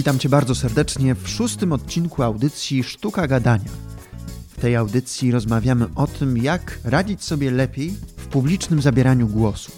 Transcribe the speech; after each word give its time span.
Witam 0.00 0.18
Cię 0.18 0.28
bardzo 0.28 0.54
serdecznie 0.54 1.14
w 1.14 1.28
szóstym 1.28 1.72
odcinku 1.72 2.22
audycji 2.22 2.84
Sztuka 2.84 3.26
Gadania. 3.26 3.70
W 4.48 4.60
tej 4.60 4.76
audycji 4.76 5.30
rozmawiamy 5.30 5.86
o 5.94 6.06
tym, 6.06 6.38
jak 6.38 6.78
radzić 6.84 7.24
sobie 7.24 7.50
lepiej 7.50 7.90
w 8.16 8.26
publicznym 8.26 8.82
zabieraniu 8.82 9.28
głosu. 9.28 9.72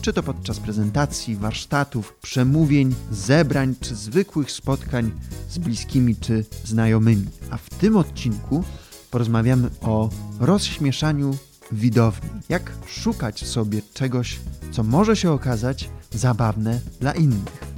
Czy 0.00 0.12
to 0.12 0.22
podczas 0.22 0.60
prezentacji, 0.60 1.36
warsztatów, 1.36 2.14
przemówień, 2.22 2.94
zebrań 3.10 3.74
czy 3.80 3.94
zwykłych 3.94 4.50
spotkań 4.50 5.10
z 5.50 5.58
bliskimi 5.58 6.16
czy 6.16 6.44
znajomymi. 6.64 7.26
A 7.50 7.56
w 7.56 7.70
tym 7.70 7.96
odcinku 7.96 8.64
porozmawiamy 9.10 9.70
o 9.80 10.10
rozśmieszaniu 10.40 11.36
widowni. 11.72 12.30
Jak 12.48 12.72
szukać 12.86 13.46
sobie 13.46 13.82
czegoś, 13.94 14.40
co 14.72 14.82
może 14.82 15.16
się 15.16 15.30
okazać 15.30 15.90
zabawne 16.10 16.80
dla 17.00 17.12
innych. 17.12 17.73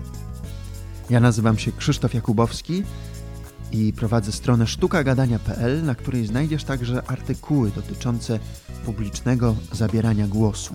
Ja 1.11 1.21
nazywam 1.21 1.59
się 1.59 1.73
Krzysztof 1.73 2.15
Jakubowski 2.15 2.83
i 3.73 3.93
prowadzę 3.93 4.33
stronę 4.33 4.67
sztukagadania.pl, 4.67 5.85
na 5.85 5.95
której 5.95 6.27
znajdziesz 6.27 6.65
także 6.65 7.03
artykuły 7.07 7.71
dotyczące 7.71 8.39
publicznego 8.85 9.57
zabierania 9.73 10.27
głosu. 10.27 10.75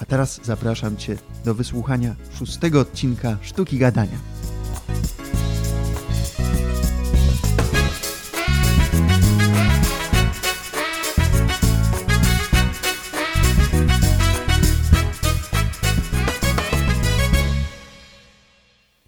A 0.00 0.04
teraz 0.04 0.40
zapraszam 0.44 0.96
Cię 0.96 1.16
do 1.44 1.54
wysłuchania 1.54 2.14
szóstego 2.38 2.80
odcinka 2.80 3.36
Sztuki 3.42 3.78
Gadania. 3.78 4.18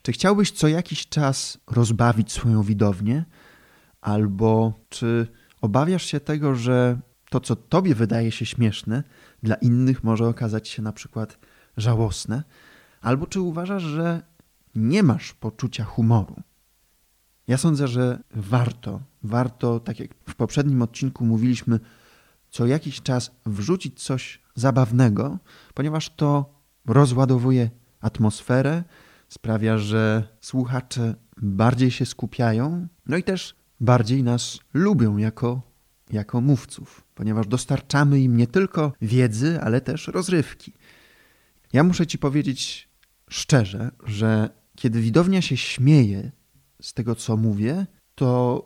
Czy 0.09 0.13
chciałbyś 0.13 0.51
co 0.51 0.69
jakiś 0.69 1.09
czas 1.09 1.59
rozbawić 1.67 2.33
swoją 2.33 2.63
widownię? 2.63 3.25
Albo 4.01 4.73
czy 4.89 5.27
obawiasz 5.61 6.05
się 6.05 6.21
tego, 6.21 6.55
że 6.55 7.01
to, 7.31 7.41
co 7.41 7.57
tobie 7.57 7.95
wydaje 7.95 8.33
się 8.33 8.47
śmieszne, 8.47 9.03
dla 9.43 9.55
innych 9.55 10.05
może 10.05 10.29
okazać 10.29 10.69
się 10.69 10.83
na 10.83 10.93
przykład 10.93 11.39
żałosne? 11.77 12.43
Albo 13.01 13.27
czy 13.27 13.41
uważasz, 13.41 13.83
że 13.83 14.23
nie 14.75 15.03
masz 15.03 15.33
poczucia 15.33 15.85
humoru? 15.85 16.43
Ja 17.49 17.57
sądzę, 17.57 17.89
że 17.89 18.19
warto, 18.35 19.01
warto, 19.23 19.81
tak 19.81 20.01
jak 20.01 20.11
w 20.29 20.35
poprzednim 20.35 20.83
odcinku 20.83 21.25
mówiliśmy, 21.25 21.81
co 22.51 22.67
jakiś 22.67 23.03
czas 23.03 23.31
wrzucić 23.47 24.03
coś 24.03 24.41
zabawnego, 24.55 25.39
ponieważ 25.75 26.11
to 26.17 26.55
rozładowuje 26.87 27.71
atmosferę, 28.01 28.85
sprawia, 29.29 29.79
że 29.79 30.29
słuchacze 30.41 31.15
bardziej 31.37 31.91
się 31.91 32.07
skupiają, 32.07 32.89
no 33.07 33.17
i 33.17 33.23
też 33.23 33.55
bardziej 33.81 34.23
nas 34.23 34.59
lubią 34.75 35.17
jako, 35.17 35.63
jako 36.11 36.41
mówców, 36.41 37.05
ponieważ 37.15 37.47
dostarczamy 37.47 38.21
im 38.21 38.37
nie 38.37 38.47
tylko 38.47 38.93
wiedzy, 39.01 39.61
ale 39.61 39.81
też 39.81 40.09
rozrywki. 40.09 40.73
Ja 41.73 41.85
muszę 41.85 42.07
Ci 42.07 42.19
powiedzieć 42.19 42.89
szczerze, 43.31 43.91
że 44.05 44.51
kiedy 44.77 45.01
widownia 45.01 45.43
się 45.43 45.57
śmieje 45.57 46.31
z 46.83 46.93
tego, 46.95 47.15
co 47.15 47.37
mówię, 47.37 47.87
to 48.15 48.63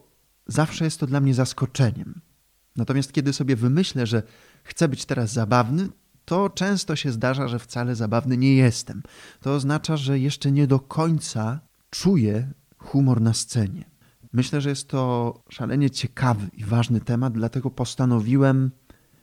zawsze 0.46 0.84
jest 0.84 1.00
to 1.00 1.06
dla 1.06 1.20
mnie 1.20 1.34
zaskoczeniem. 1.34 2.20
Natomiast 2.76 3.12
kiedy 3.12 3.32
sobie 3.32 3.56
wymyślę, 3.56 4.06
że 4.06 4.22
chcę 4.64 4.88
być 4.88 5.04
teraz 5.04 5.32
zabawny, 5.32 5.88
to 6.24 6.50
często 6.50 6.96
się 6.96 7.12
zdarza, 7.12 7.48
że 7.48 7.58
wcale 7.58 7.94
zabawny 7.94 8.36
nie 8.36 8.54
jestem. 8.54 9.02
To 9.40 9.54
oznacza, 9.54 9.96
że 9.96 10.18
jeszcze 10.18 10.52
nie 10.52 10.66
do 10.66 10.80
końca 10.80 11.60
czuję 11.90 12.52
humor 12.78 13.20
na 13.20 13.34
scenie. 13.34 13.84
Myślę, 14.32 14.60
że 14.60 14.68
jest 14.68 14.88
to 14.88 15.34
szalenie 15.48 15.90
ciekawy 15.90 16.46
i 16.52 16.64
ważny 16.64 17.00
temat, 17.00 17.32
dlatego 17.32 17.70
postanowiłem 17.70 18.70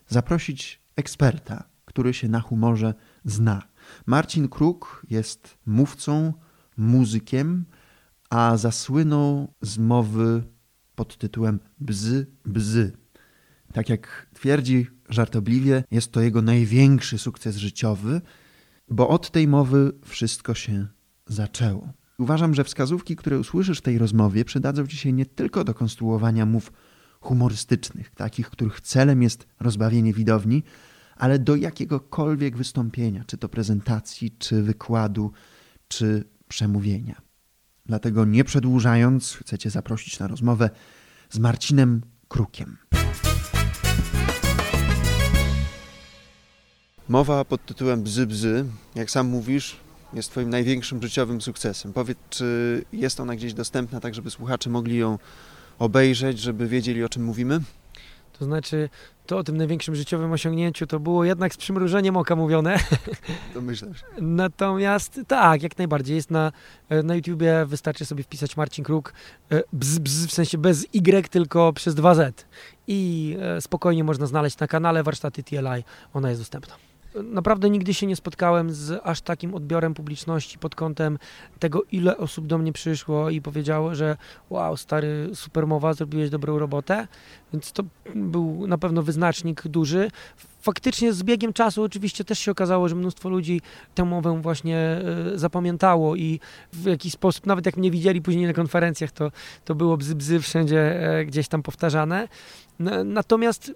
zaprosić 0.08 0.82
eksperta, 0.96 1.64
który 1.86 2.14
się 2.14 2.28
na 2.28 2.42
humorze 2.42 2.94
zna. 3.26 3.62
Marcin 4.06 4.48
Kruk 4.48 5.06
jest 5.10 5.58
mówcą, 5.66 6.34
muzykiem, 6.78 7.66
a 8.30 8.58
zasłynął 8.58 9.54
z 9.62 9.78
mowy 9.78 10.44
pod 10.96 11.18
tytułem 11.18 11.60
Bzy, 11.80 12.28
bzy. 12.46 12.99
Tak 13.74 13.90
jak 13.90 14.28
twierdzi 14.34 14.88
żartobliwie, 15.10 15.84
jest 15.92 16.12
to 16.12 16.22
jego 16.22 16.42
największy 16.42 17.18
sukces 17.18 17.58
życiowy, 17.58 18.22
bo 18.90 19.10
od 19.10 19.32
tej 19.32 19.48
mowy 19.48 19.92
wszystko 20.06 20.54
się 20.54 20.88
zaczęło. 21.28 21.94
Uważam, 22.18 22.56
że 22.56 22.64
wskazówki, 22.64 23.16
które 23.16 23.40
usłyszysz 23.40 23.78
w 23.78 23.82
tej 23.82 23.98
rozmowie, 23.98 24.46
przydadzą 24.46 24.88
ci 24.88 24.98
się 24.98 25.14
nie 25.14 25.26
tylko 25.26 25.64
do 25.64 25.74
konstruowania 25.74 26.46
mów 26.46 26.72
humorystycznych, 27.22 28.10
takich, 28.10 28.50
których 28.50 28.82
celem 28.82 29.22
jest 29.22 29.48
rozbawienie 29.60 30.14
widowni, 30.14 30.64
ale 31.16 31.40
do 31.40 31.56
jakiegokolwiek 31.56 32.58
wystąpienia, 32.58 33.24
czy 33.28 33.38
to 33.38 33.50
prezentacji, 33.50 34.32
czy 34.40 34.64
wykładu, 34.64 35.32
czy 35.88 36.24
przemówienia. 36.48 37.22
Dlatego 37.86 38.26
nie 38.26 38.44
przedłużając, 38.44 39.34
chcę 39.34 39.58
Cię 39.58 39.70
zaprosić 39.70 40.20
na 40.20 40.28
rozmowę 40.28 40.70
z 41.30 41.40
Marcinem 41.40 42.02
Krukiem. 42.28 42.78
Mowa 47.10 47.46
pod 47.46 47.66
tytułem 47.66 48.04
Bzy 48.04 48.28
Bzy, 48.28 48.66
jak 48.96 49.12
sam 49.12 49.28
mówisz, 49.28 49.78
jest 50.14 50.32
Twoim 50.32 50.50
największym 50.50 51.02
życiowym 51.02 51.42
sukcesem. 51.42 51.94
Powiedz, 51.94 52.18
czy 52.30 52.82
jest 52.94 53.20
ona 53.20 53.36
gdzieś 53.36 53.54
dostępna, 53.54 54.00
tak 54.00 54.16
żeby 54.16 54.30
słuchacze 54.30 54.70
mogli 54.70 54.98
ją 54.98 55.18
obejrzeć, 55.80 56.40
żeby 56.40 56.68
wiedzieli, 56.68 57.04
o 57.04 57.10
czym 57.10 57.24
mówimy? 57.24 57.62
To 58.40 58.46
znaczy, 58.46 58.90
to 59.26 59.38
o 59.38 59.44
tym 59.44 59.58
największym 59.58 59.96
życiowym 59.96 60.32
osiągnięciu 60.32 60.88
to 60.88 61.00
było 61.00 61.26
jednak 61.26 61.54
z 61.54 61.58
przymrużeniem 61.58 62.18
oka 62.18 62.36
mówione. 62.36 62.80
To 63.54 63.62
myślę. 63.62 63.88
Natomiast 64.22 65.22
tak, 65.28 65.64
jak 65.64 65.78
najbardziej. 65.78 66.16
Jest 66.16 66.32
na, 66.32 66.52
na 67.04 67.16
YouTubie, 67.16 67.66
wystarczy 67.66 68.06
sobie 68.06 68.24
wpisać 68.24 68.58
Marcin 68.58 68.84
Kruk, 68.84 69.14
e, 69.52 69.64
bz, 69.74 70.00
bz, 70.00 70.26
w 70.26 70.32
sensie 70.32 70.58
bez 70.58 70.86
Y, 70.94 71.30
tylko 71.30 71.74
przez 71.74 71.96
2Z. 71.96 72.32
I 72.88 73.36
e, 73.42 73.62
spokojnie 73.62 74.04
można 74.04 74.26
znaleźć 74.26 74.60
na 74.60 74.68
kanale 74.68 75.04
Warsztaty 75.04 75.44
TLI. 75.44 75.84
Ona 76.14 76.30
jest 76.30 76.42
dostępna 76.42 76.89
naprawdę 77.24 77.70
nigdy 77.70 77.94
się 77.94 78.08
nie 78.08 78.16
spotkałem 78.16 78.72
z 78.72 79.02
aż 79.04 79.22
takim 79.22 79.56
odbiorem 79.56 79.94
publiczności 79.94 80.60
pod 80.60 80.76
kątem 80.76 81.20
tego, 81.60 81.84
ile 81.92 82.18
osób 82.18 82.48
do 82.48 82.58
mnie 82.58 82.74
przyszło 82.74 83.30
i 83.30 83.42
powiedziało, 83.42 83.96
że 83.96 84.18
wow, 84.50 84.78
stary, 84.78 85.30
supermowa, 85.34 85.94
zrobiłeś 85.94 86.30
dobrą 86.30 86.60
robotę, 86.60 87.08
więc 87.54 87.72
to 87.72 87.84
był 88.16 88.68
na 88.68 88.78
pewno 88.78 89.04
wyznacznik 89.04 89.68
duży. 89.68 90.12
Faktycznie 90.62 91.14
z 91.14 91.24
biegiem 91.24 91.54
czasu 91.54 91.84
oczywiście 91.84 92.24
też 92.24 92.40
się 92.40 92.52
okazało, 92.52 92.90
że 92.90 92.96
mnóstwo 92.96 93.30
ludzi 93.30 93.62
tę 93.96 94.06
mowę 94.06 94.42
właśnie 94.42 94.78
e, 94.78 95.02
zapamiętało 95.36 96.16
i 96.16 96.40
w 96.74 96.86
jakiś 96.86 97.14
sposób, 97.14 97.46
nawet 97.46 97.66
jak 97.66 97.78
mnie 97.78 97.92
widzieli 97.92 98.22
później 98.22 98.46
na 98.46 98.54
konferencjach, 98.54 99.12
to, 99.12 99.32
to 99.66 99.76
było 99.76 99.98
bzy, 99.98 100.16
bzy 100.16 100.40
wszędzie 100.40 101.10
e, 101.10 101.26
gdzieś 101.26 101.48
tam 101.48 101.64
powtarzane. 101.64 102.28
Natomiast 103.06 103.74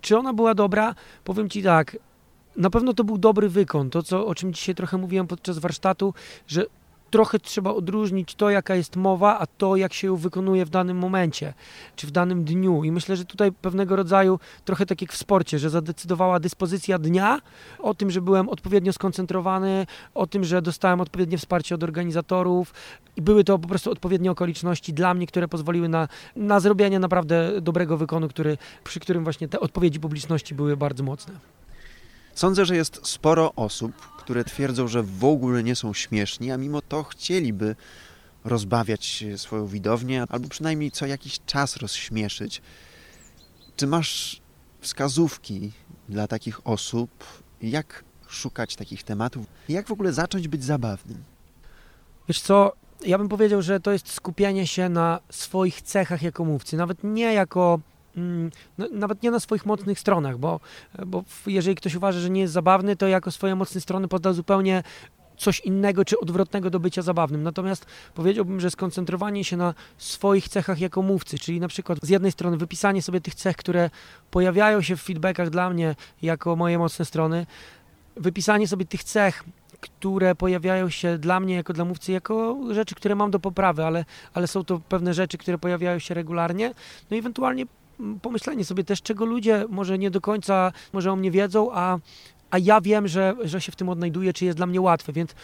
czy 0.00 0.18
ona 0.18 0.32
była 0.32 0.54
dobra? 0.54 0.94
Powiem 1.24 1.48
Ci 1.48 1.62
tak, 1.62 1.96
na 2.56 2.70
pewno 2.70 2.92
to 2.94 3.04
był 3.04 3.18
dobry 3.18 3.48
wykon. 3.48 3.90
To, 3.90 4.02
co, 4.02 4.26
o 4.26 4.34
czym 4.34 4.52
dzisiaj 4.52 4.74
trochę 4.74 4.96
mówiłem 4.96 5.26
podczas 5.26 5.58
warsztatu, 5.58 6.14
że 6.46 6.66
trochę 7.10 7.38
trzeba 7.38 7.70
odróżnić 7.70 8.34
to, 8.34 8.50
jaka 8.50 8.74
jest 8.74 8.96
mowa, 8.96 9.38
a 9.38 9.46
to, 9.46 9.76
jak 9.76 9.92
się 9.92 10.06
ją 10.06 10.16
wykonuje 10.16 10.64
w 10.64 10.70
danym 10.70 10.96
momencie, 10.96 11.54
czy 11.96 12.06
w 12.06 12.10
danym 12.10 12.44
dniu. 12.44 12.84
I 12.84 12.92
myślę, 12.92 13.16
że 13.16 13.24
tutaj 13.24 13.52
pewnego 13.52 13.96
rodzaju, 13.96 14.38
trochę 14.64 14.86
tak 14.86 15.02
jak 15.02 15.12
w 15.12 15.16
sporcie, 15.16 15.58
że 15.58 15.70
zadecydowała 15.70 16.40
dyspozycja 16.40 16.98
dnia 16.98 17.40
o 17.78 17.94
tym, 17.94 18.10
że 18.10 18.20
byłem 18.20 18.48
odpowiednio 18.48 18.92
skoncentrowany, 18.92 19.86
o 20.14 20.26
tym, 20.26 20.44
że 20.44 20.62
dostałem 20.62 21.00
odpowiednie 21.00 21.38
wsparcie 21.38 21.74
od 21.74 21.82
organizatorów 21.82 22.74
i 23.16 23.22
były 23.22 23.44
to 23.44 23.58
po 23.58 23.68
prostu 23.68 23.90
odpowiednie 23.90 24.30
okoliczności 24.30 24.92
dla 24.92 25.14
mnie, 25.14 25.26
które 25.26 25.48
pozwoliły 25.48 25.88
na, 25.88 26.08
na 26.36 26.60
zrobienie 26.60 26.98
naprawdę 26.98 27.60
dobrego 27.60 27.96
wykonu, 27.96 28.28
który, 28.28 28.58
przy 28.84 29.00
którym 29.00 29.24
właśnie 29.24 29.48
te 29.48 29.60
odpowiedzi 29.60 30.00
publiczności 30.00 30.54
były 30.54 30.76
bardzo 30.76 31.04
mocne. 31.04 31.34
Sądzę, 32.36 32.64
że 32.64 32.76
jest 32.76 33.00
sporo 33.06 33.52
osób, 33.54 33.92
które 34.18 34.44
twierdzą, 34.44 34.88
że 34.88 35.02
w 35.02 35.24
ogóle 35.24 35.62
nie 35.62 35.76
są 35.76 35.94
śmieszni, 35.94 36.50
a 36.52 36.56
mimo 36.56 36.82
to 36.82 37.02
chcieliby 37.02 37.76
rozbawiać 38.44 39.24
swoją 39.36 39.66
widownię, 39.66 40.24
albo 40.28 40.48
przynajmniej 40.48 40.90
co 40.90 41.06
jakiś 41.06 41.40
czas 41.46 41.76
rozśmieszyć. 41.76 42.62
Czy 43.76 43.86
masz 43.86 44.40
wskazówki 44.80 45.72
dla 46.08 46.26
takich 46.26 46.66
osób, 46.66 47.10
jak 47.62 48.04
szukać 48.28 48.76
takich 48.76 49.02
tematów, 49.02 49.46
jak 49.68 49.86
w 49.86 49.92
ogóle 49.92 50.12
zacząć 50.12 50.48
być 50.48 50.64
zabawnym? 50.64 51.24
Wiesz 52.28 52.40
co, 52.40 52.72
ja 53.06 53.18
bym 53.18 53.28
powiedział, 53.28 53.62
że 53.62 53.80
to 53.80 53.92
jest 53.92 54.12
skupianie 54.12 54.66
się 54.66 54.88
na 54.88 55.20
swoich 55.30 55.82
cechach 55.82 56.22
jako 56.22 56.44
mówcy, 56.44 56.76
nawet 56.76 57.04
nie 57.04 57.32
jako 57.32 57.80
no, 58.78 58.86
nawet 58.92 59.22
nie 59.22 59.30
na 59.30 59.40
swoich 59.40 59.66
mocnych 59.66 60.00
stronach, 60.00 60.38
bo, 60.38 60.60
bo 61.06 61.24
jeżeli 61.46 61.76
ktoś 61.76 61.94
uważa, 61.94 62.20
że 62.20 62.30
nie 62.30 62.40
jest 62.40 62.52
zabawny, 62.52 62.96
to 62.96 63.08
jako 63.08 63.30
swoje 63.30 63.54
mocne 63.54 63.80
strony 63.80 64.08
podał 64.08 64.32
zupełnie 64.32 64.82
coś 65.36 65.60
innego 65.60 66.04
czy 66.04 66.20
odwrotnego 66.20 66.70
do 66.70 66.80
bycia 66.80 67.02
zabawnym. 67.02 67.42
Natomiast 67.42 67.86
powiedziałbym, 68.14 68.60
że 68.60 68.70
skoncentrowanie 68.70 69.44
się 69.44 69.56
na 69.56 69.74
swoich 69.98 70.48
cechach 70.48 70.80
jako 70.80 71.02
mówcy, 71.02 71.38
czyli 71.38 71.60
na 71.60 71.68
przykład 71.68 71.98
z 72.02 72.08
jednej 72.08 72.32
strony 72.32 72.56
wypisanie 72.56 73.02
sobie 73.02 73.20
tych 73.20 73.34
cech, 73.34 73.56
które 73.56 73.90
pojawiają 74.30 74.82
się 74.82 74.96
w 74.96 75.02
feedbackach 75.02 75.50
dla 75.50 75.70
mnie 75.70 75.94
jako 76.22 76.56
moje 76.56 76.78
mocne 76.78 77.04
strony, 77.04 77.46
wypisanie 78.16 78.68
sobie 78.68 78.84
tych 78.84 79.04
cech, 79.04 79.44
które 79.80 80.34
pojawiają 80.34 80.90
się 80.90 81.18
dla 81.18 81.40
mnie 81.40 81.54
jako 81.54 81.72
dla 81.72 81.84
mówcy, 81.84 82.12
jako 82.12 82.58
rzeczy, 82.70 82.94
które 82.94 83.14
mam 83.14 83.30
do 83.30 83.40
poprawy, 83.40 83.84
ale, 83.84 84.04
ale 84.34 84.46
są 84.46 84.64
to 84.64 84.80
pewne 84.88 85.14
rzeczy, 85.14 85.38
które 85.38 85.58
pojawiają 85.58 85.98
się 85.98 86.14
regularnie. 86.14 86.74
No 87.10 87.16
i 87.16 87.20
ewentualnie 87.20 87.66
pomyślenie 88.22 88.64
sobie 88.64 88.84
też, 88.84 89.02
czego 89.02 89.24
ludzie 89.24 89.64
może 89.68 89.98
nie 89.98 90.10
do 90.10 90.20
końca 90.20 90.72
może 90.92 91.12
o 91.12 91.16
mnie 91.16 91.30
wiedzą, 91.30 91.72
a 91.72 91.98
a 92.50 92.58
ja 92.58 92.80
wiem, 92.80 93.08
że, 93.08 93.34
że 93.44 93.60
się 93.60 93.72
w 93.72 93.76
tym 93.76 93.88
odnajduję, 93.88 94.32
czy 94.32 94.44
jest 94.44 94.56
dla 94.56 94.66
mnie 94.66 94.80
łatwe, 94.80 95.12
więc 95.12 95.34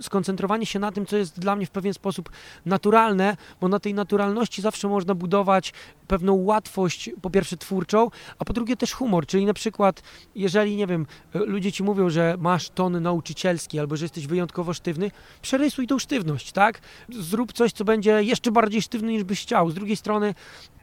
skoncentrowanie 0.00 0.66
się 0.66 0.78
na 0.78 0.92
tym, 0.92 1.06
co 1.06 1.16
jest 1.16 1.40
dla 1.40 1.56
mnie 1.56 1.66
w 1.66 1.70
pewien 1.70 1.94
sposób 1.94 2.30
naturalne, 2.66 3.36
bo 3.60 3.68
na 3.68 3.80
tej 3.80 3.94
naturalności 3.94 4.62
zawsze 4.62 4.88
można 4.88 5.14
budować 5.14 5.72
pewną 6.06 6.34
łatwość, 6.34 7.10
po 7.22 7.30
pierwsze 7.30 7.56
twórczą, 7.56 8.10
a 8.38 8.44
po 8.44 8.52
drugie 8.52 8.76
też 8.76 8.92
humor, 8.92 9.26
czyli 9.26 9.46
na 9.46 9.54
przykład, 9.54 10.02
jeżeli, 10.34 10.76
nie 10.76 10.86
wiem, 10.86 11.06
ludzie 11.34 11.72
ci 11.72 11.82
mówią, 11.82 12.10
że 12.10 12.36
masz 12.38 12.70
ton 12.70 13.02
nauczycielski 13.02 13.78
albo 13.78 13.96
że 13.96 14.04
jesteś 14.04 14.26
wyjątkowo 14.26 14.74
sztywny, 14.74 15.10
przerysuj 15.42 15.86
tą 15.86 15.98
sztywność, 15.98 16.52
tak? 16.52 16.80
Zrób 17.08 17.52
coś, 17.52 17.72
co 17.72 17.84
będzie 17.84 18.22
jeszcze 18.22 18.52
bardziej 18.52 18.82
sztywny 18.82 19.12
niż 19.12 19.24
byś 19.24 19.42
chciał. 19.42 19.70
Z 19.70 19.74
drugiej 19.74 19.96
strony, 19.96 20.34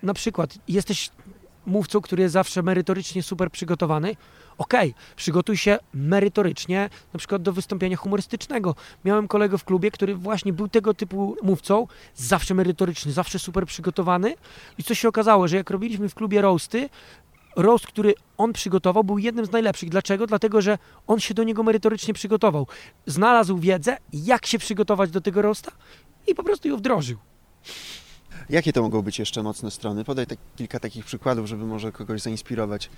na 0.03 0.13
przykład, 0.13 0.57
jesteś 0.67 1.09
mówcą, 1.65 2.01
który 2.01 2.23
jest 2.23 2.33
zawsze 2.33 2.63
merytorycznie 2.63 3.23
super 3.23 3.51
przygotowany, 3.51 4.15
okej, 4.57 4.89
okay, 4.89 5.03
przygotuj 5.15 5.57
się 5.57 5.77
merytorycznie, 5.93 6.89
na 7.13 7.17
przykład 7.17 7.41
do 7.41 7.53
wystąpienia 7.53 7.97
humorystycznego. 7.97 8.75
Miałem 9.05 9.27
kolegę 9.27 9.57
w 9.57 9.63
klubie, 9.63 9.91
który 9.91 10.15
właśnie 10.15 10.53
był 10.53 10.67
tego 10.67 10.93
typu 10.93 11.35
mówcą, 11.43 11.87
zawsze 12.15 12.53
merytoryczny, 12.53 13.11
zawsze 13.11 13.39
super 13.39 13.65
przygotowany 13.65 14.35
i 14.77 14.83
co 14.83 14.95
się 14.95 15.07
okazało, 15.07 15.47
że 15.47 15.55
jak 15.55 15.69
robiliśmy 15.69 16.09
w 16.09 16.15
klubie 16.15 16.41
roasty, 16.41 16.89
roast, 17.55 17.87
który 17.87 18.13
on 18.37 18.53
przygotował, 18.53 19.03
był 19.03 19.17
jednym 19.17 19.45
z 19.45 19.51
najlepszych. 19.51 19.89
Dlaczego? 19.89 20.27
Dlatego, 20.27 20.61
że 20.61 20.77
on 21.07 21.19
się 21.19 21.33
do 21.33 21.43
niego 21.43 21.63
merytorycznie 21.63 22.13
przygotował. 22.13 22.67
Znalazł 23.05 23.57
wiedzę, 23.57 23.97
jak 24.13 24.45
się 24.45 24.59
przygotować 24.59 25.11
do 25.11 25.21
tego 25.21 25.41
roasta 25.41 25.71
i 26.27 26.35
po 26.35 26.43
prostu 26.43 26.67
ją 26.67 26.77
wdrożył. 26.77 27.17
Jakie 28.49 28.73
to 28.73 28.81
mogą 28.81 29.01
być 29.01 29.19
jeszcze 29.19 29.43
mocne 29.43 29.71
strony? 29.71 30.03
Podaj 30.03 30.27
tak, 30.27 30.37
kilka 30.55 30.79
takich 30.79 31.05
przykładów, 31.05 31.47
żeby 31.47 31.65
może 31.65 31.91
kogoś 31.91 32.21
zainspirować. 32.21 32.89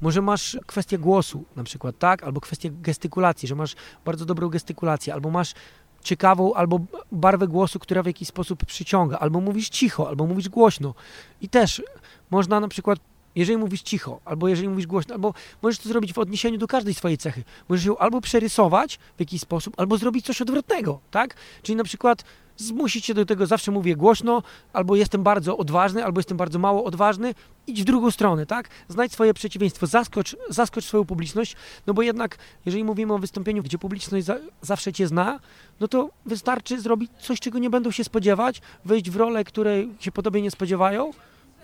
Może 0.00 0.22
masz 0.22 0.58
kwestię 0.66 0.98
głosu 0.98 1.44
na 1.56 1.64
przykład, 1.64 1.98
tak? 1.98 2.22
Albo 2.22 2.40
kwestię 2.40 2.70
gestykulacji, 2.70 3.48
że 3.48 3.54
masz 3.54 3.74
bardzo 4.04 4.24
dobrą 4.24 4.48
gestykulację, 4.48 5.14
albo 5.14 5.30
masz 5.30 5.54
ciekawą 6.02 6.54
albo 6.54 6.80
barwę 7.12 7.48
głosu, 7.48 7.78
która 7.78 8.02
w 8.02 8.06
jakiś 8.06 8.28
sposób 8.28 8.64
przyciąga, 8.64 9.18
albo 9.18 9.40
mówisz 9.40 9.68
cicho, 9.68 10.08
albo 10.08 10.26
mówisz 10.26 10.48
głośno. 10.48 10.94
I 11.40 11.48
też 11.48 11.82
można 12.30 12.60
na 12.60 12.68
przykład 12.68 12.98
jeżeli 13.36 13.58
mówisz 13.58 13.82
cicho, 13.82 14.20
albo 14.24 14.48
jeżeli 14.48 14.68
mówisz 14.68 14.86
głośno, 14.86 15.14
albo 15.14 15.34
możesz 15.62 15.78
to 15.78 15.88
zrobić 15.88 16.12
w 16.12 16.18
odniesieniu 16.18 16.58
do 16.58 16.66
każdej 16.66 16.94
swojej 16.94 17.18
cechy. 17.18 17.42
Możesz 17.68 17.86
ją 17.86 17.98
albo 17.98 18.20
przerysować 18.20 18.98
w 19.16 19.20
jakiś 19.20 19.40
sposób, 19.40 19.74
albo 19.76 19.98
zrobić 19.98 20.26
coś 20.26 20.42
odwrotnego, 20.42 21.00
tak? 21.10 21.34
Czyli 21.62 21.76
na 21.76 21.84
przykład 21.84 22.24
zmusić 22.56 23.06
się 23.06 23.14
do 23.14 23.26
tego, 23.26 23.46
zawsze 23.46 23.70
mówię 23.70 23.96
głośno, 23.96 24.42
albo 24.72 24.96
jestem 24.96 25.22
bardzo 25.22 25.56
odważny, 25.56 26.04
albo 26.04 26.18
jestem 26.18 26.36
bardzo 26.36 26.58
mało 26.58 26.84
odważny, 26.84 27.34
idź 27.66 27.82
w 27.82 27.84
drugą 27.84 28.10
stronę, 28.10 28.46
tak? 28.46 28.68
Znajdź 28.88 29.12
swoje 29.12 29.34
przeciwieństwo, 29.34 29.86
zaskocz, 29.86 30.36
zaskocz 30.48 30.84
swoją 30.84 31.04
publiczność, 31.04 31.56
no 31.86 31.94
bo 31.94 32.02
jednak, 32.02 32.38
jeżeli 32.66 32.84
mówimy 32.84 33.12
o 33.14 33.18
wystąpieniu, 33.18 33.62
gdzie 33.62 33.78
publiczność 33.78 34.26
za, 34.26 34.36
zawsze 34.62 34.92
cię 34.92 35.06
zna, 35.06 35.40
no 35.80 35.88
to 35.88 36.10
wystarczy 36.26 36.80
zrobić 36.80 37.10
coś, 37.20 37.40
czego 37.40 37.58
nie 37.58 37.70
będą 37.70 37.90
się 37.90 38.04
spodziewać, 38.04 38.60
wejść 38.84 39.10
w 39.10 39.16
rolę, 39.16 39.44
której 39.44 39.90
się 40.00 40.12
po 40.12 40.22
tobie 40.22 40.42
nie 40.42 40.50
spodziewają 40.50 41.10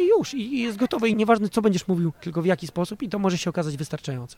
i 0.01 0.09
już, 0.09 0.35
i, 0.35 0.61
jest 0.61 0.79
gotowe 0.79 1.09
i 1.09 1.17
nieważne, 1.17 1.49
co 1.49 1.63
będziesz 1.63 1.89
mówił, 1.89 2.13
tylko 2.21 2.43
w 2.43 2.47
jaki 2.47 2.67
sposób 2.67 3.03
i 3.03 3.09
to 3.09 3.19
może 3.19 3.39
się 3.39 3.51
okazać 3.51 3.77
wystarczające. 3.77 4.37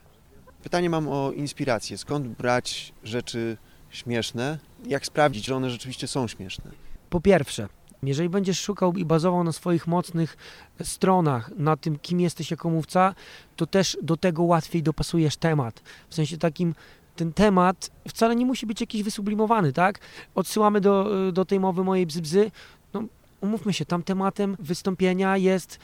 Pytanie 0.63 0.91
mam 0.91 1.09
o 1.09 1.33
inspirację. 1.33 1.99
Skąd 1.99 2.29
brać 2.29 2.93
rzeczy 3.05 3.57
śmieszne, 3.91 4.59
jak 4.87 5.07
sprawdzić, 5.07 5.47
że 5.47 5.57
one 5.57 5.71
rzeczywiście 5.71 6.07
są 6.07 6.29
śmieszne? 6.29 6.71
Po 7.11 7.21
pierwsze, 7.21 7.69
jeżeli 8.03 8.29
będziesz 8.29 8.61
szukał 8.61 8.93
i 8.93 9.05
bazował 9.05 9.45
na 9.45 9.53
swoich 9.53 9.87
mocnych 9.87 10.37
stronach, 10.83 11.51
na 11.57 11.77
tym, 11.77 11.99
kim 11.99 12.21
jesteś 12.21 12.51
jako 12.51 12.71
mówca, 12.71 13.15
to 13.57 13.67
też 13.67 13.99
do 14.03 14.17
tego 14.17 14.43
łatwiej 14.43 14.83
dopasujesz 14.83 15.37
temat. 15.37 15.83
W 16.09 16.15
sensie 16.15 16.39
takim, 16.39 16.75
ten 17.17 17.33
temat 17.33 17.91
wcale 18.09 18.37
nie 18.37 18.47
musi 18.47 18.67
być 18.67 18.81
jakiś 18.81 19.03
wysublimowany, 19.03 19.73
tak? 19.73 19.99
Odsyłamy 20.35 20.81
do, 20.81 21.11
do 21.33 21.45
tej 21.45 21.61
mowy 21.61 21.85
mojej 21.85 22.07
bzy, 22.07 22.51
no 22.95 23.05
umówmy 23.43 23.73
się, 23.73 23.85
tam 23.85 24.03
tematem 24.03 24.57
wystąpienia 24.59 25.37
jest 25.37 25.79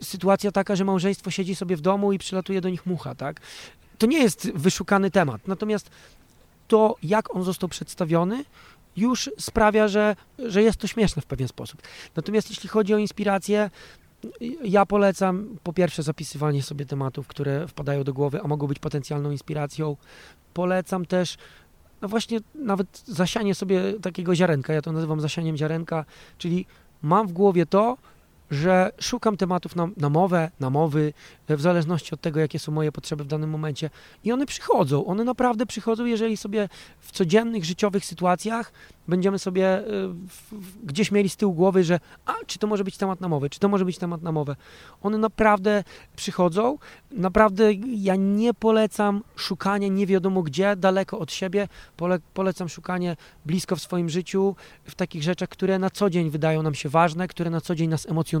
sytuacja 0.00 0.52
taka, 0.52 0.76
że 0.76 0.84
małżeństwo 0.84 1.30
siedzi 1.30 1.54
sobie 1.54 1.76
w 1.76 1.80
domu 1.80 2.12
i 2.12 2.18
przylatuje 2.18 2.60
do 2.60 2.68
nich 2.68 2.86
mucha, 2.86 3.14
tak? 3.14 3.40
To 3.98 4.06
nie 4.06 4.18
jest 4.18 4.52
wyszukany 4.52 5.10
temat, 5.10 5.48
natomiast 5.48 5.90
to, 6.68 6.96
jak 7.02 7.36
on 7.36 7.44
został 7.44 7.68
przedstawiony, 7.68 8.44
już 8.96 9.30
sprawia, 9.38 9.88
że, 9.88 10.16
że 10.38 10.62
jest 10.62 10.78
to 10.78 10.86
śmieszne 10.86 11.22
w 11.22 11.26
pewien 11.26 11.48
sposób. 11.48 11.82
Natomiast 12.16 12.50
jeśli 12.50 12.68
chodzi 12.68 12.94
o 12.94 12.98
inspirację, 12.98 13.70
ja 14.64 14.86
polecam 14.86 15.56
po 15.62 15.72
pierwsze 15.72 16.02
zapisywanie 16.02 16.62
sobie 16.62 16.86
tematów, 16.86 17.26
które 17.26 17.68
wpadają 17.68 18.04
do 18.04 18.12
głowy, 18.12 18.40
a 18.42 18.48
mogą 18.48 18.66
być 18.66 18.78
potencjalną 18.78 19.30
inspiracją. 19.30 19.96
Polecam 20.54 21.06
też 21.06 21.36
no 22.04 22.08
właśnie 22.08 22.40
nawet 22.54 23.02
zasianie 23.06 23.54
sobie 23.54 23.92
takiego 24.02 24.34
ziarenka, 24.34 24.72
ja 24.72 24.82
to 24.82 24.92
nazywam 24.92 25.20
zasianiem 25.20 25.56
ziarenka, 25.56 26.04
czyli 26.38 26.66
mam 27.02 27.26
w 27.26 27.32
głowie 27.32 27.66
to, 27.66 27.96
że 28.50 28.92
szukam 29.00 29.36
tematów 29.36 29.76
na, 29.76 29.88
na 29.96 30.08
mowę, 30.08 30.50
na 30.60 30.70
mowy, 30.70 31.12
w 31.48 31.60
zależności 31.60 32.14
od 32.14 32.20
tego, 32.20 32.40
jakie 32.40 32.58
są 32.58 32.72
moje 32.72 32.92
potrzeby 32.92 33.24
w 33.24 33.26
danym 33.26 33.50
momencie. 33.50 33.90
I 34.24 34.32
one 34.32 34.46
przychodzą, 34.46 35.06
one 35.06 35.24
naprawdę 35.24 35.66
przychodzą, 35.66 36.04
jeżeli 36.04 36.36
sobie 36.36 36.68
w 37.00 37.12
codziennych, 37.12 37.64
życiowych 37.64 38.04
sytuacjach 38.04 38.72
będziemy 39.08 39.38
sobie 39.38 39.78
y, 39.78 39.84
gdzieś 40.84 41.12
mieli 41.12 41.28
z 41.28 41.36
tyłu 41.36 41.54
głowy, 41.54 41.84
że 41.84 42.00
a, 42.26 42.34
czy 42.46 42.58
to 42.58 42.66
może 42.66 42.84
być 42.84 42.96
temat 42.96 43.20
na 43.20 43.28
mowę, 43.28 43.50
czy 43.50 43.60
to 43.60 43.68
może 43.68 43.84
być 43.84 43.98
temat 43.98 44.22
na 44.22 44.32
mowę. 44.32 44.56
One 45.02 45.18
naprawdę 45.18 45.84
przychodzą. 46.16 46.78
Naprawdę 47.10 47.72
ja 47.96 48.16
nie 48.16 48.54
polecam 48.54 49.22
szukania 49.36 49.88
nie 49.88 50.06
wiadomo 50.06 50.42
gdzie, 50.42 50.76
daleko 50.76 51.18
od 51.18 51.32
siebie. 51.32 51.68
Pole, 51.96 52.18
polecam 52.34 52.68
szukanie 52.68 53.16
blisko 53.46 53.76
w 53.76 53.80
swoim 53.80 54.08
życiu, 54.08 54.56
w 54.84 54.94
takich 54.94 55.22
rzeczach, 55.22 55.48
które 55.48 55.78
na 55.78 55.90
co 55.90 56.10
dzień 56.10 56.30
wydają 56.30 56.62
nam 56.62 56.74
się 56.74 56.88
ważne, 56.88 57.28
które 57.28 57.50
na 57.50 57.60
co 57.60 57.74
dzień 57.74 57.88
nas 57.88 58.06
emocjonują, 58.06 58.33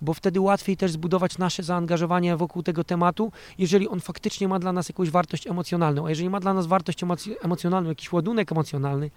bo 0.00 0.14
wtedy 0.14 0.40
łatwiej 0.40 0.76
też 0.76 0.92
zbudować 0.92 1.38
nasze 1.38 1.62
zaangażowanie 1.62 2.36
wokół 2.36 2.62
tego 2.62 2.84
tematu, 2.84 3.32
jeżeli 3.58 3.88
on 3.88 4.00
faktycznie 4.00 4.48
ma 4.48 4.58
dla 4.58 4.72
nas 4.72 4.88
jakąś 4.88 5.10
wartość 5.10 5.46
emocjonalną. 5.46 6.06
A 6.06 6.10
jeżeli 6.10 6.30
ma 6.30 6.40
dla 6.40 6.54
nas 6.54 6.66
wartość 6.66 7.00
emocjonalną, 7.42 7.88
jakiś 7.88 8.12
ładunek 8.12 8.52
emocjonalny, 8.52 9.10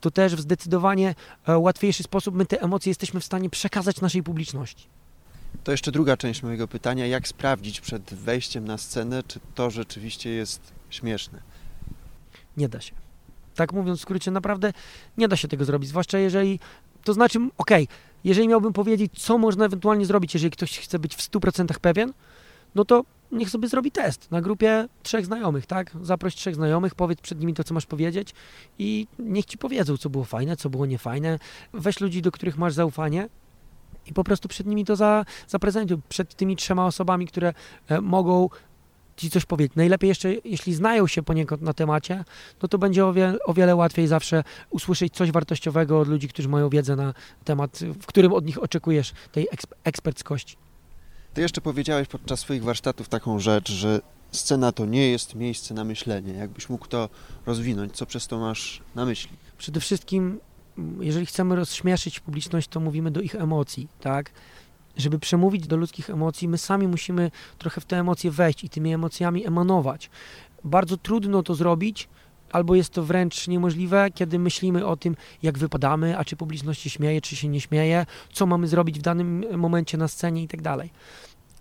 to 0.00 0.10
też 0.10 0.36
w 0.36 0.40
zdecydowanie 0.40 1.14
e, 1.46 1.58
łatwiejszy 1.58 2.02
sposób 2.02 2.34
my 2.34 2.46
te 2.46 2.62
emocje 2.62 2.90
jesteśmy 2.90 3.20
w 3.20 3.24
stanie 3.24 3.50
przekazać 3.50 4.00
naszej 4.00 4.22
publiczności. 4.22 4.86
To 5.64 5.72
jeszcze 5.72 5.92
druga 5.92 6.16
część 6.16 6.42
mojego 6.42 6.68
pytania. 6.68 7.06
Jak 7.06 7.28
sprawdzić 7.28 7.80
przed 7.80 8.14
wejściem 8.14 8.64
na 8.64 8.78
scenę, 8.78 9.22
czy 9.22 9.40
to 9.54 9.70
rzeczywiście 9.70 10.30
jest 10.30 10.72
śmieszne? 10.90 11.42
Nie 12.56 12.68
da 12.68 12.80
się. 12.80 12.94
Tak 13.54 13.72
mówiąc 13.72 13.98
w 13.98 14.02
skrócie, 14.02 14.30
naprawdę 14.30 14.72
nie 15.18 15.28
da 15.28 15.36
się 15.36 15.48
tego 15.48 15.64
zrobić, 15.64 15.88
zwłaszcza 15.88 16.18
jeżeli, 16.18 16.60
to 17.06 17.12
znaczy, 17.12 17.38
okej, 17.38 17.84
okay, 17.84 17.96
jeżeli 18.24 18.48
miałbym 18.48 18.72
powiedzieć, 18.72 19.12
co 19.22 19.38
można 19.38 19.64
ewentualnie 19.64 20.06
zrobić, 20.06 20.34
jeżeli 20.34 20.50
ktoś 20.50 20.78
chce 20.78 20.98
być 20.98 21.14
w 21.14 21.18
100% 21.18 21.78
pewien, 21.78 22.12
no 22.74 22.84
to 22.84 23.04
niech 23.32 23.50
sobie 23.50 23.68
zrobi 23.68 23.90
test 23.90 24.30
na 24.30 24.40
grupie 24.40 24.88
trzech 25.02 25.26
znajomych, 25.26 25.66
tak? 25.66 25.90
Zaproś 26.02 26.34
trzech 26.34 26.54
znajomych, 26.54 26.94
powiedz 26.94 27.20
przed 27.20 27.40
nimi 27.40 27.54
to, 27.54 27.64
co 27.64 27.74
masz 27.74 27.86
powiedzieć 27.86 28.34
i 28.78 29.06
niech 29.18 29.44
ci 29.44 29.58
powiedzą, 29.58 29.96
co 29.96 30.10
było 30.10 30.24
fajne, 30.24 30.56
co 30.56 30.70
było 30.70 30.86
niefajne. 30.86 31.38
Weź 31.72 32.00
ludzi, 32.00 32.22
do 32.22 32.32
których 32.32 32.58
masz 32.58 32.72
zaufanie 32.72 33.28
i 34.06 34.12
po 34.12 34.24
prostu 34.24 34.48
przed 34.48 34.66
nimi 34.66 34.84
to 34.84 34.96
za, 34.96 35.24
zaprezentuj. 35.48 35.98
Przed 36.08 36.34
tymi 36.34 36.56
trzema 36.56 36.86
osobami, 36.86 37.26
które 37.26 37.54
e, 37.88 38.00
mogą 38.00 38.48
ci 39.16 39.30
coś 39.30 39.44
powiedzieć. 39.44 39.76
Najlepiej 39.76 40.08
jeszcze, 40.08 40.34
jeśli 40.44 40.74
znają 40.74 41.06
się 41.06 41.22
poniekąd 41.22 41.62
na 41.62 41.72
temacie, 41.72 42.24
no 42.62 42.68
to 42.68 42.78
będzie 42.78 43.06
o 43.06 43.12
wiele, 43.12 43.38
o 43.44 43.54
wiele 43.54 43.76
łatwiej 43.76 44.06
zawsze 44.06 44.44
usłyszeć 44.70 45.14
coś 45.14 45.30
wartościowego 45.30 46.00
od 46.00 46.08
ludzi, 46.08 46.28
którzy 46.28 46.48
mają 46.48 46.68
wiedzę 46.68 46.96
na 46.96 47.14
temat, 47.44 47.78
w 48.00 48.06
którym 48.06 48.32
od 48.32 48.46
nich 48.46 48.62
oczekujesz 48.62 49.12
tej 49.32 49.48
eksperckości. 49.84 50.56
Ty 51.34 51.40
jeszcze 51.40 51.60
powiedziałeś 51.60 52.08
podczas 52.08 52.40
swoich 52.40 52.64
warsztatów 52.64 53.08
taką 53.08 53.38
rzecz, 53.38 53.72
że 53.72 54.00
scena 54.32 54.72
to 54.72 54.86
nie 54.86 55.10
jest 55.10 55.34
miejsce 55.34 55.74
na 55.74 55.84
myślenie. 55.84 56.32
Jakbyś 56.32 56.68
mógł 56.68 56.86
to 56.86 57.08
rozwinąć, 57.46 57.96
co 57.96 58.06
przez 58.06 58.26
to 58.26 58.38
masz 58.38 58.82
na 58.94 59.04
myśli? 59.04 59.36
Przede 59.58 59.80
wszystkim, 59.80 60.40
jeżeli 61.00 61.26
chcemy 61.26 61.56
rozśmieszyć 61.56 62.20
publiczność, 62.20 62.68
to 62.68 62.80
mówimy 62.80 63.10
do 63.10 63.20
ich 63.20 63.34
emocji, 63.34 63.88
tak? 64.00 64.30
Żeby 64.96 65.18
przemówić 65.18 65.66
do 65.66 65.76
ludzkich 65.76 66.10
emocji, 66.10 66.48
my 66.48 66.58
sami 66.58 66.88
musimy 66.88 67.30
trochę 67.58 67.80
w 67.80 67.84
te 67.84 67.98
emocje 67.98 68.30
wejść 68.30 68.64
i 68.64 68.68
tymi 68.68 68.92
emocjami 68.92 69.46
emanować. 69.46 70.10
Bardzo 70.64 70.96
trudno 70.96 71.42
to 71.42 71.54
zrobić, 71.54 72.08
albo 72.52 72.74
jest 72.74 72.90
to 72.90 73.02
wręcz 73.02 73.48
niemożliwe, 73.48 74.10
kiedy 74.14 74.38
myślimy 74.38 74.86
o 74.86 74.96
tym, 74.96 75.16
jak 75.42 75.58
wypadamy, 75.58 76.18
a 76.18 76.24
czy 76.24 76.36
publiczność 76.36 76.82
się 76.82 76.90
śmieje, 76.90 77.20
czy 77.20 77.36
się 77.36 77.48
nie 77.48 77.60
śmieje, 77.60 78.06
co 78.32 78.46
mamy 78.46 78.68
zrobić 78.68 78.98
w 78.98 79.02
danym 79.02 79.44
momencie 79.56 79.98
na 79.98 80.08
scenie 80.08 80.42
i 80.42 80.48
tak 80.48 80.62
dalej. 80.62 80.90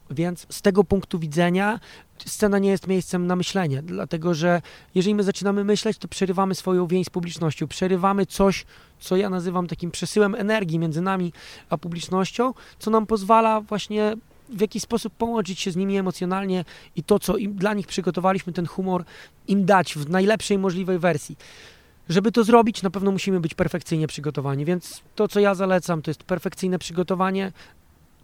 Więc 0.10 0.46
z 0.50 0.62
tego 0.62 0.84
punktu 0.84 1.20
widzenia 1.20 1.80
scena 2.26 2.60
nie 2.60 2.70
jest 2.70 2.88
miejscem 2.88 3.28
na 3.28 3.36
myślenie, 3.36 3.82
dlatego 3.82 4.34
że 4.34 4.62
jeżeli 4.96 5.16
my 5.16 5.24
zaczynamy 5.24 5.64
myśleć, 5.64 5.98
to 5.98 6.08
przerywamy 6.08 6.56
swoją 6.56 6.88
więź 6.88 7.08
z 7.08 7.10
publicznością, 7.10 7.68
przerywamy 7.68 8.26
coś, 8.26 8.66
co 9.00 9.18
ja 9.18 9.30
nazywam 9.30 9.68
takim 9.68 9.92
przesyłem 9.92 10.36
energii 10.36 10.80
między 10.80 11.02
nami 11.02 11.34
a 11.70 11.78
publicznością, 11.78 12.54
co 12.80 12.92
nam 12.92 13.06
pozwala 13.06 13.62
właśnie 13.62 14.16
w 14.50 14.62
jakiś 14.62 14.84
sposób 14.84 15.14
połączyć 15.14 15.60
się 15.60 15.72
z 15.72 15.76
nimi 15.76 15.98
emocjonalnie 15.98 16.66
i 16.96 17.04
to, 17.04 17.20
co 17.20 17.38
im, 17.38 17.56
dla 17.56 17.74
nich 17.74 17.88
przygotowaliśmy, 17.88 18.54
ten 18.54 18.66
humor, 18.66 19.06
im 19.48 19.66
dać 19.66 19.96
w 19.96 20.10
najlepszej 20.10 20.58
możliwej 20.58 21.00
wersji. 21.00 21.38
Żeby 22.10 22.32
to 22.32 22.44
zrobić, 22.44 22.84
na 22.84 22.90
pewno 22.90 23.12
musimy 23.12 23.40
być 23.40 23.54
perfekcyjnie 23.54 24.08
przygotowani, 24.08 24.66
więc 24.66 25.02
to, 25.16 25.28
co 25.28 25.40
ja 25.40 25.56
zalecam, 25.56 26.02
to 26.02 26.12
jest 26.12 26.24
perfekcyjne 26.24 26.80
przygotowanie, 26.80 27.52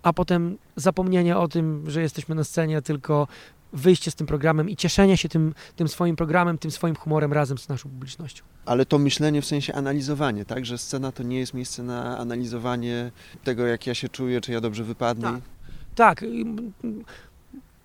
a 0.03 0.13
potem 0.13 0.58
zapomnienie 0.75 1.38
o 1.38 1.48
tym, 1.48 1.84
że 1.89 2.01
jesteśmy 2.01 2.36
na 2.36 2.43
scenie, 2.43 2.81
tylko 2.81 3.27
wyjście 3.74 4.12
z 4.12 4.15
tym 4.15 4.27
programem 4.27 4.70
i 4.70 4.75
cieszenie 4.75 5.17
się 5.17 5.29
tym, 5.29 5.53
tym 5.75 5.88
swoim 5.88 6.15
programem, 6.15 6.58
tym 6.58 6.72
swoim 6.72 6.96
humorem 6.96 7.34
razem 7.34 7.58
z 7.58 7.70
naszą 7.70 7.89
publicznością. 7.89 8.43
Ale 8.65 8.86
to 8.86 8.98
myślenie 8.98 9.41
w 9.41 9.46
sensie 9.46 9.74
analizowanie, 9.74 10.46
tak? 10.46 10.65
Że 10.65 10.77
scena 10.77 11.12
to 11.12 11.24
nie 11.24 11.39
jest 11.39 11.53
miejsce 11.53 11.84
na 11.84 12.17
analizowanie 12.17 13.12
tego, 13.43 13.65
jak 13.65 13.88
ja 13.88 13.93
się 13.93 14.10
czuję, 14.10 14.41
czy 14.41 14.51
ja 14.51 14.62
dobrze 14.62 14.84
wypadnę. 14.84 15.31
Tak. 15.31 15.41
tak. 15.96 16.25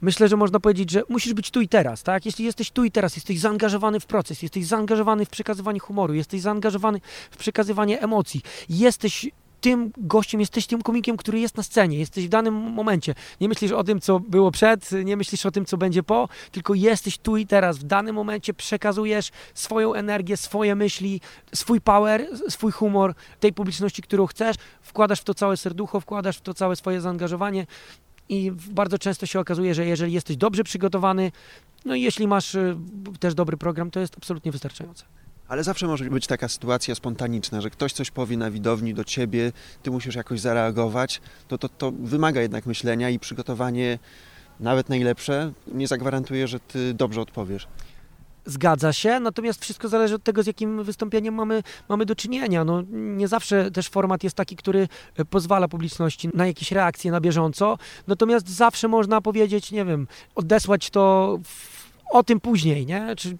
Myślę, 0.01 0.29
że 0.29 0.37
można 0.37 0.61
powiedzieć, 0.61 0.91
że 0.91 1.03
musisz 1.09 1.35
być 1.35 1.51
tu 1.51 1.61
i 1.61 1.69
teraz, 1.69 2.03
tak? 2.03 2.27
Jeśli 2.27 2.45
jesteś 2.45 2.71
tu 2.71 2.85
i 2.85 2.91
teraz, 2.91 3.17
jesteś 3.17 3.41
zaangażowany 3.41 4.01
w 4.01 4.07
proces, 4.07 4.43
jesteś 4.43 4.67
zaangażowany 4.67 5.25
w 5.25 5.29
przekazywanie 5.29 5.81
humoru, 5.81 6.15
jesteś 6.15 6.41
zaangażowany 6.41 7.01
w 7.31 7.37
przekazywanie 7.37 8.01
emocji, 8.01 8.41
jesteś 8.69 9.31
tym 9.61 9.93
gościem, 9.97 10.41
jesteś 10.41 10.67
tym 10.67 10.83
komikiem, 10.83 11.17
który 11.17 11.41
jest 11.41 11.57
na 11.57 11.63
scenie, 11.63 11.99
jesteś 11.99 12.27
w 12.27 12.29
danym 12.29 12.55
momencie. 12.55 13.15
Nie 13.41 13.49
myślisz 13.49 13.73
o 13.73 13.85
tym, 13.85 14.01
co 14.01 14.21
było 14.21 14.51
przed, 14.51 14.91
nie 15.05 15.17
myślisz 15.17 15.47
o 15.47 15.51
tym, 15.51 15.65
co 15.65 15.77
będzie 15.77 16.03
po, 16.03 16.29
tylko 16.51 16.75
jesteś 16.75 17.19
tu 17.19 17.37
i 17.37 17.47
teraz. 17.47 17.79
W 17.79 17.85
danym 17.85 18.15
momencie 18.15 18.55
przekazujesz 18.55 19.31
swoją 19.55 19.95
energię, 19.95 20.37
swoje 20.37 20.75
myśli, 20.75 21.21
swój 21.55 21.81
power, 21.81 22.29
swój 22.49 22.73
humor 22.73 23.15
tej 23.41 23.53
publiczności, 23.53 24.03
którą 24.03 24.27
chcesz, 24.27 24.57
wkładasz 24.83 25.21
w 25.21 25.25
to 25.25 25.35
całe 25.35 25.57
serducho, 25.57 26.01
wkładasz 26.01 26.37
w 26.37 26.41
to 26.41 26.55
całe 26.55 26.77
swoje 26.77 27.01
zaangażowanie 27.01 27.67
i 28.29 28.53
bardzo 28.71 28.99
często 28.99 29.27
się 29.27 29.41
okazuje, 29.41 29.75
że 29.75 29.87
jeżeli 29.87 30.13
jesteś 30.13 30.37
dobrze 30.37 30.65
przygotowany, 30.65 31.33
no 31.85 31.95
i 31.95 32.03
jeśli 32.03 32.29
masz 32.29 32.55
y, 32.55 32.77
też 33.21 33.35
dobry 33.35 33.57
program, 33.57 33.91
to 33.91 34.01
jest 34.01 34.17
absolutnie 34.17 34.53
wystarczające. 34.53 35.05
Ale 35.49 35.65
zawsze 35.65 35.87
może 35.87 36.05
być 36.05 36.27
taka 36.27 36.49
sytuacja 36.49 36.95
spontaniczna, 36.95 37.61
że 37.61 37.71
ktoś 37.71 37.93
coś 37.93 38.11
powie 38.11 38.37
na 38.37 38.51
widowni 38.51 38.95
do 38.95 39.05
ciebie, 39.05 39.53
ty 39.83 39.91
musisz 39.91 40.15
jakoś 40.15 40.41
zareagować. 40.41 41.21
To, 41.49 41.59
to, 41.59 41.69
to 41.69 41.93
wymaga 41.93 42.41
jednak 42.41 42.67
myślenia 42.67 43.11
i 43.11 43.19
przygotowanie, 43.19 43.99
nawet 44.61 44.89
najlepsze, 44.89 45.53
nie 45.67 45.89
zagwarantuje, 45.89 46.49
że 46.49 46.61
ty 46.61 46.95
dobrze 46.95 47.21
odpowiesz. 47.21 47.69
Zgadza 48.47 48.93
się, 48.93 49.21
natomiast 49.21 49.63
wszystko 49.63 49.89
zależy 49.89 50.15
od 50.15 50.23
tego, 50.23 50.43
z 50.43 50.47
jakim 50.47 50.85
wystąpieniem 50.85 51.35
mamy, 51.35 51.63
mamy 51.89 52.07
do 52.07 52.15
czynienia. 52.15 52.65
No, 52.65 52.83
nie 52.91 53.29
zawsze 53.29 53.71
też 53.71 53.89
format 53.89 54.25
jest 54.25 54.37
taki, 54.37 54.57
który 54.57 54.89
pozwala 55.31 55.69
publiczności 55.69 56.29
na 56.35 56.47
jakieś 56.47 56.73
reakcje 56.73 57.11
na 57.11 57.21
bieżąco, 57.21 57.79
natomiast 58.07 58.49
zawsze 58.49 58.89
można 58.89 59.21
powiedzieć, 59.21 59.73
nie 59.73 59.85
wiem, 59.85 60.07
odesłać 60.35 60.91
to 60.91 61.39
w 61.45 61.76
o 62.11 62.23
tym 62.23 62.41
później, 62.41 62.87
nie? 62.87 63.17
Czy, 63.17 63.37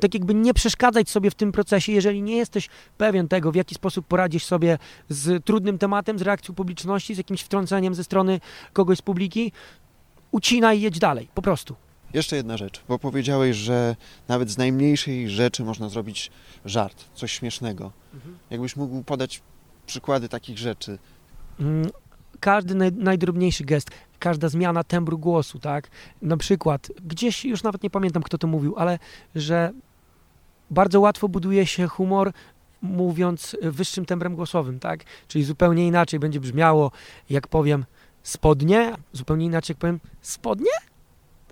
tak 0.00 0.14
jakby 0.14 0.34
nie 0.34 0.54
przeszkadzać 0.54 1.10
sobie 1.10 1.30
w 1.30 1.34
tym 1.34 1.52
procesie, 1.52 1.92
jeżeli 1.92 2.22
nie 2.22 2.36
jesteś 2.36 2.68
pewien 2.98 3.28
tego, 3.28 3.52
w 3.52 3.54
jaki 3.54 3.74
sposób 3.74 4.06
poradzisz 4.06 4.44
sobie 4.44 4.78
z 5.08 5.44
trudnym 5.44 5.78
tematem, 5.78 6.18
z 6.18 6.22
reakcją 6.22 6.54
publiczności, 6.54 7.14
z 7.14 7.18
jakimś 7.18 7.42
wtrąceniem 7.42 7.94
ze 7.94 8.04
strony 8.04 8.40
kogoś 8.72 8.98
z 8.98 9.02
publiki, 9.02 9.52
ucinaj 10.30 10.78
i 10.78 10.82
jedź 10.82 10.98
dalej, 10.98 11.28
po 11.34 11.42
prostu. 11.42 11.74
Jeszcze 12.14 12.36
jedna 12.36 12.56
rzecz, 12.56 12.82
bo 12.88 12.98
powiedziałeś, 12.98 13.56
że 13.56 13.96
nawet 14.28 14.50
z 14.50 14.58
najmniejszej 14.58 15.28
rzeczy 15.28 15.64
można 15.64 15.88
zrobić 15.88 16.30
żart, 16.64 17.04
coś 17.14 17.32
śmiesznego. 17.32 17.92
Mhm. 18.14 18.38
Jakbyś 18.50 18.76
mógł 18.76 19.02
podać 19.02 19.42
przykłady 19.86 20.28
takich 20.28 20.58
rzeczy. 20.58 20.98
Mm, 21.60 21.90
każdy 22.40 22.74
naj, 22.74 22.92
najdrobniejszy 22.92 23.64
gest, 23.64 23.90
każda 24.20 24.48
zmiana 24.48 24.84
tembru 24.84 25.18
głosu, 25.18 25.58
tak? 25.58 25.88
Na 26.22 26.36
przykład, 26.36 26.88
gdzieś 27.04 27.44
już 27.44 27.62
nawet 27.62 27.82
nie 27.82 27.90
pamiętam, 27.90 28.22
kto 28.22 28.38
to 28.38 28.46
mówił, 28.46 28.74
ale 28.78 28.98
że 29.34 29.72
bardzo 30.70 31.00
łatwo 31.00 31.28
buduje 31.28 31.66
się 31.66 31.86
humor 31.86 32.32
mówiąc 32.82 33.56
wyższym 33.62 34.06
tembrem 34.06 34.34
głosowym, 34.34 34.80
tak? 34.80 35.04
Czyli 35.28 35.44
zupełnie 35.44 35.86
inaczej 35.86 36.20
będzie 36.20 36.40
brzmiało, 36.40 36.90
jak 37.30 37.48
powiem 37.48 37.84
spodnie, 38.22 38.94
zupełnie 39.12 39.46
inaczej 39.46 39.74
jak 39.74 39.78
powiem 39.78 40.00
spodnie, 40.20 40.70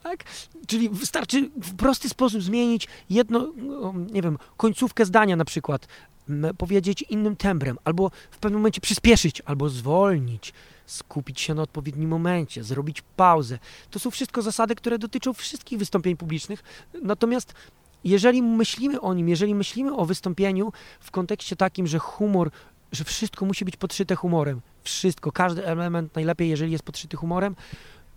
tak? 0.08 0.24
Czyli 0.66 0.88
wystarczy 0.88 1.50
w 1.62 1.74
prosty 1.74 2.08
sposób 2.08 2.42
zmienić 2.42 2.88
jedno, 3.10 3.52
nie 4.12 4.22
wiem, 4.22 4.38
końcówkę 4.56 5.04
zdania 5.04 5.36
na 5.36 5.44
przykład, 5.44 5.86
powiedzieć 6.58 7.02
innym 7.02 7.36
tembrem, 7.36 7.78
albo 7.84 8.10
w 8.30 8.38
pewnym 8.38 8.60
momencie 8.60 8.80
przyspieszyć, 8.80 9.42
albo 9.44 9.68
zwolnić, 9.68 10.52
skupić 10.86 11.40
się 11.40 11.54
na 11.54 11.62
odpowiednim 11.62 12.08
momencie, 12.08 12.64
zrobić 12.64 13.02
pauzę. 13.16 13.58
To 13.90 13.98
są 13.98 14.10
wszystko 14.10 14.42
zasady, 14.42 14.74
które 14.74 14.98
dotyczą 14.98 15.32
wszystkich 15.32 15.78
wystąpień 15.78 16.16
publicznych. 16.16 16.62
Natomiast 17.02 17.54
jeżeli 18.04 18.42
myślimy 18.42 19.00
o 19.00 19.14
nim, 19.14 19.28
jeżeli 19.28 19.54
myślimy 19.54 19.96
o 19.96 20.04
wystąpieniu 20.04 20.72
w 21.00 21.10
kontekście 21.10 21.56
takim, 21.56 21.86
że 21.86 21.98
humor, 21.98 22.50
że 22.92 23.04
wszystko 23.04 23.46
musi 23.46 23.64
być 23.64 23.76
podszyte 23.76 24.14
humorem, 24.16 24.60
wszystko, 24.82 25.32
każdy 25.32 25.66
element 25.66 26.14
najlepiej, 26.14 26.48
jeżeli 26.48 26.72
jest 26.72 26.84
podszyty 26.84 27.16
humorem, 27.16 27.56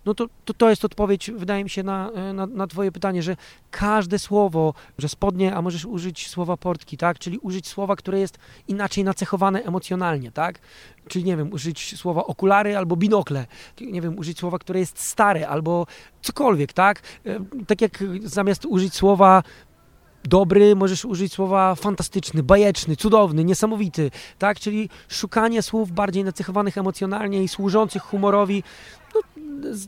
no 0.06 0.14
to, 0.14 0.28
to, 0.46 0.54
to 0.54 0.70
jest 0.70 0.86
odpowiedź, 0.86 1.32
wydaje 1.32 1.64
mi 1.64 1.70
się, 1.70 1.84
na, 1.84 2.12
na, 2.34 2.46
na 2.46 2.68
Twoje 2.68 2.92
pytanie, 2.92 3.24
że 3.24 3.38
każde 3.72 4.20
słowo, 4.20 4.74
że 4.98 5.10
spodnie, 5.10 5.56
a 5.56 5.62
możesz 5.62 5.86
użyć 5.86 6.28
słowa 6.28 6.58
portki, 6.58 6.98
tak? 6.98 7.20
Czyli 7.20 7.38
użyć 7.38 7.68
słowa, 7.68 7.96
które 7.96 8.20
jest 8.20 8.38
inaczej 8.68 9.04
nacechowane 9.04 9.64
emocjonalnie, 9.64 10.32
tak? 10.32 10.60
Czyli, 11.08 11.26
nie 11.26 11.38
wiem, 11.38 11.54
użyć 11.54 11.98
słowa 11.98 12.26
okulary 12.26 12.78
albo 12.78 12.96
binokle, 12.96 13.46
nie 13.82 14.02
wiem, 14.02 14.20
użyć 14.20 14.40
słowa, 14.40 14.60
które 14.60 14.80
jest 14.80 15.00
stare 15.00 15.48
albo 15.48 15.88
cokolwiek, 16.22 16.74
tak? 16.74 17.02
E, 17.26 17.40
tak 17.68 17.82
jak 17.82 18.04
zamiast 18.24 18.66
użyć 18.66 18.94
słowa 18.94 19.44
dobry, 20.24 20.76
możesz 20.76 21.06
użyć 21.06 21.34
słowa 21.34 21.76
fantastyczny, 21.76 22.44
bajeczny, 22.44 22.96
cudowny, 22.96 23.44
niesamowity, 23.44 24.12
tak? 24.40 24.60
Czyli 24.60 24.90
szukanie 25.10 25.62
słów 25.62 25.92
bardziej 25.92 26.24
nacechowanych 26.24 26.78
emocjonalnie 26.78 27.44
i 27.44 27.48
służących 27.48 28.02
humorowi, 28.02 28.64
no, 29.16 29.22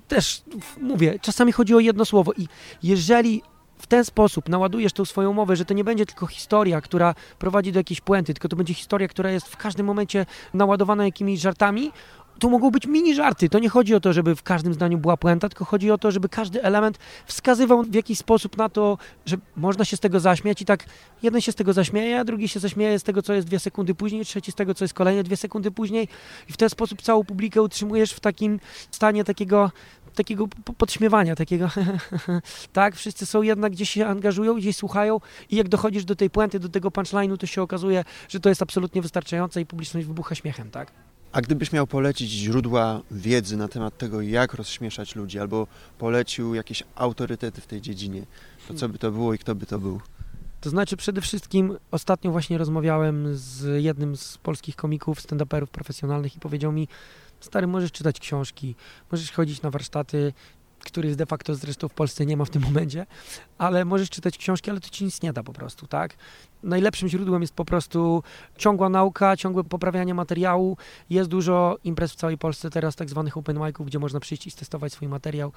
też 0.08 0.44
mówię, 0.82 1.20
czasami 1.22 1.52
chodzi 1.52 1.76
o 1.76 1.80
jedno 1.80 2.06
słowo 2.06 2.32
i 2.38 2.48
jeżeli 2.84 3.42
w 3.78 3.88
ten 3.88 4.06
sposób 4.06 4.50
naładujesz 4.50 4.94
tą 4.94 5.06
swoją 5.06 5.34
mowę, 5.34 5.56
że 5.56 5.66
to 5.66 5.74
nie 5.74 5.84
będzie 5.84 6.06
tylko 6.06 6.28
historia, 6.28 6.82
która 6.82 7.16
prowadzi 7.40 7.72
do 7.72 7.80
jakiejś 7.80 8.02
puenty, 8.02 8.34
tylko 8.34 8.48
to 8.48 8.56
będzie 8.56 8.74
historia, 8.74 9.08
która 9.08 9.32
jest 9.32 9.48
w 9.48 9.58
każdym 9.58 9.86
momencie 9.86 10.26
naładowana 10.54 11.06
jakimiś 11.06 11.40
żartami, 11.40 11.92
to 12.40 12.50
mogą 12.50 12.72
być 12.72 12.88
mini 12.88 13.16
żarty. 13.16 13.50
To 13.50 13.60
nie 13.60 13.70
chodzi 13.70 13.96
o 13.96 14.00
to, 14.00 14.14
żeby 14.14 14.36
w 14.36 14.44
każdym 14.44 14.74
zdaniu 14.74 14.98
była 14.98 15.18
puenta, 15.18 15.50
tylko 15.50 15.66
chodzi 15.66 15.92
o 15.92 15.98
to, 15.98 16.12
żeby 16.12 16.30
każdy 16.30 16.64
element 16.64 16.98
wskazywał 17.26 17.84
w 17.84 17.94
jakiś 17.94 18.18
sposób 18.18 18.58
na 18.58 18.70
to, 18.70 18.98
że 19.26 19.38
można 19.56 19.86
się 19.86 19.98
z 19.98 20.00
tego 20.00 20.20
zaśmiać 20.20 20.62
i 20.62 20.66
tak 20.66 20.86
jeden 21.24 21.42
się 21.42 21.52
z 21.52 21.56
tego 21.56 21.74
zaśmieje, 21.74 22.20
a 22.20 22.24
drugi 22.24 22.48
się 22.48 22.60
zaśmieje 22.60 23.00
z 23.00 23.04
tego, 23.04 23.22
co 23.22 23.34
jest 23.34 23.48
dwie 23.48 23.60
sekundy 23.60 23.96
później, 23.96 24.26
trzeci 24.26 24.52
z 24.52 24.56
tego, 24.56 24.74
co 24.74 24.84
jest 24.84 24.94
kolejne 24.94 25.24
dwie 25.24 25.38
sekundy 25.38 25.72
później 25.72 26.08
i 26.50 26.54
w 26.54 26.58
ten 26.58 26.70
sposób 26.70 27.02
całą 27.02 27.24
publikę 27.24 27.62
utrzymujesz 27.62 28.12
w 28.12 28.20
takim 28.20 28.60
stanie 28.92 29.24
takiego 29.24 29.72
takiego 30.16 30.48
podśmiewania, 30.78 31.36
takiego 31.36 31.70
tak, 32.74 32.96
wszyscy 32.96 33.26
są 33.26 33.42
jednak 33.42 33.72
gdzieś 33.72 33.90
się 33.90 34.06
angażują, 34.08 34.54
gdzieś 34.54 34.76
słuchają 34.76 35.20
i 35.50 35.56
jak 35.56 35.70
dochodzisz 35.70 36.06
do 36.06 36.16
tej 36.16 36.30
puenty, 36.30 36.60
do 36.60 36.70
tego 36.70 36.90
punchline'u, 36.90 37.38
to 37.38 37.46
się 37.48 37.62
okazuje, 37.62 38.04
że 38.30 38.40
to 38.40 38.50
jest 38.50 38.62
absolutnie 38.62 39.02
wystarczające 39.02 39.62
i 39.62 39.66
publiczność 39.66 40.08
wybucha 40.08 40.36
śmiechem, 40.36 40.72
tak? 40.72 40.92
A 41.34 41.42
gdybyś 41.42 41.72
miał 41.72 41.88
polecić 41.88 42.32
źródła 42.32 43.02
wiedzy 43.12 43.58
na 43.58 43.68
temat 43.68 43.98
tego, 43.98 44.22
jak 44.22 44.54
rozśmieszać 44.54 45.16
ludzi, 45.16 45.40
albo 45.40 45.68
polecił 45.98 46.56
jakieś 46.56 46.84
autorytety 46.96 47.62
w 47.62 47.68
tej 47.68 47.82
dziedzinie, 47.82 48.26
to 48.68 48.74
co 48.74 48.90
by 48.90 48.98
to 48.98 49.12
było 49.12 49.34
i 49.34 49.38
kto 49.38 49.56
by 49.56 49.66
to 49.66 49.80
był? 49.80 50.02
To 50.62 50.70
znaczy 50.70 50.98
przede 50.98 51.22
wszystkim 51.22 51.78
ostatnio 51.92 52.32
właśnie 52.32 52.58
rozmawiałem 52.58 53.28
z 53.32 53.84
jednym 53.84 54.18
z 54.18 54.38
polskich 54.38 54.76
komików, 54.76 55.20
stand-uperów 55.20 55.68
profesjonalnych 55.68 56.36
i 56.36 56.40
powiedział 56.40 56.72
mi, 56.72 56.88
stary, 57.40 57.68
możesz 57.68 57.92
czytać 57.92 58.20
książki, 58.20 58.76
możesz 59.12 59.32
chodzić 59.32 59.62
na 59.62 59.70
warsztaty, 59.70 60.34
których 60.84 61.16
de 61.16 61.26
facto 61.26 61.56
zresztą 61.56 61.88
w 61.88 61.94
Polsce 61.94 62.26
nie 62.26 62.38
ma 62.38 62.46
w 62.46 62.50
tym 62.50 62.62
momencie, 62.62 63.06
ale 63.58 63.86
możesz 63.86 64.10
czytać 64.10 64.38
książki, 64.38 64.72
ale 64.72 64.80
to 64.80 64.90
ci 64.90 65.06
nic 65.06 65.22
nie 65.22 65.34
da 65.34 65.44
po 65.44 65.54
prostu, 65.54 65.88
tak? 65.88 66.16
Najlepszym 66.64 67.10
źródłem 67.10 67.42
jest 67.42 67.54
po 67.54 67.66
prostu 67.66 68.24
ciągła 68.58 68.90
nauka, 68.90 69.38
ciągłe 69.38 69.64
poprawianie 69.64 70.14
materiału. 70.14 70.78
Jest 71.10 71.30
dużo 71.30 71.78
imprez 71.84 72.12
w 72.12 72.16
całej 72.16 72.38
Polsce 72.38 72.70
teraz, 72.70 72.96
tak 72.96 73.10
zwanych 73.10 73.38
open 73.38 73.60
miców, 73.60 73.88
gdzie 73.88 74.00
można 74.00 74.20
przyjść 74.20 74.48
i 74.48 74.52
testować 74.52 74.94
swój 74.94 75.08
materiał. 75.08 75.52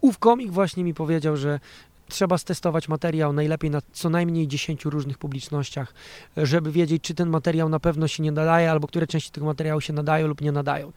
Ów 0.00 0.18
komik 0.18 0.50
właśnie 0.50 0.84
mi 0.84 0.94
powiedział, 0.94 1.36
że 1.36 1.60
trzeba 2.08 2.38
stestować 2.38 2.88
materiał 2.88 3.32
najlepiej 3.32 3.70
na 3.70 3.80
co 3.92 4.10
najmniej 4.10 4.48
10 4.48 4.84
różnych 4.84 5.18
publicznościach, 5.18 5.94
żeby 6.36 6.72
wiedzieć, 6.72 7.02
czy 7.02 7.14
ten 7.14 7.28
materiał 7.28 7.68
na 7.68 7.80
pewno 7.80 8.08
się 8.08 8.22
nie 8.22 8.32
nadaje, 8.32 8.70
albo 8.70 8.86
które 8.86 9.06
części 9.06 9.30
tego 9.30 9.46
materiału 9.46 9.80
się 9.80 9.92
nadają 9.92 10.26
lub 10.26 10.40
nie 10.40 10.52
nadają. 10.52 10.92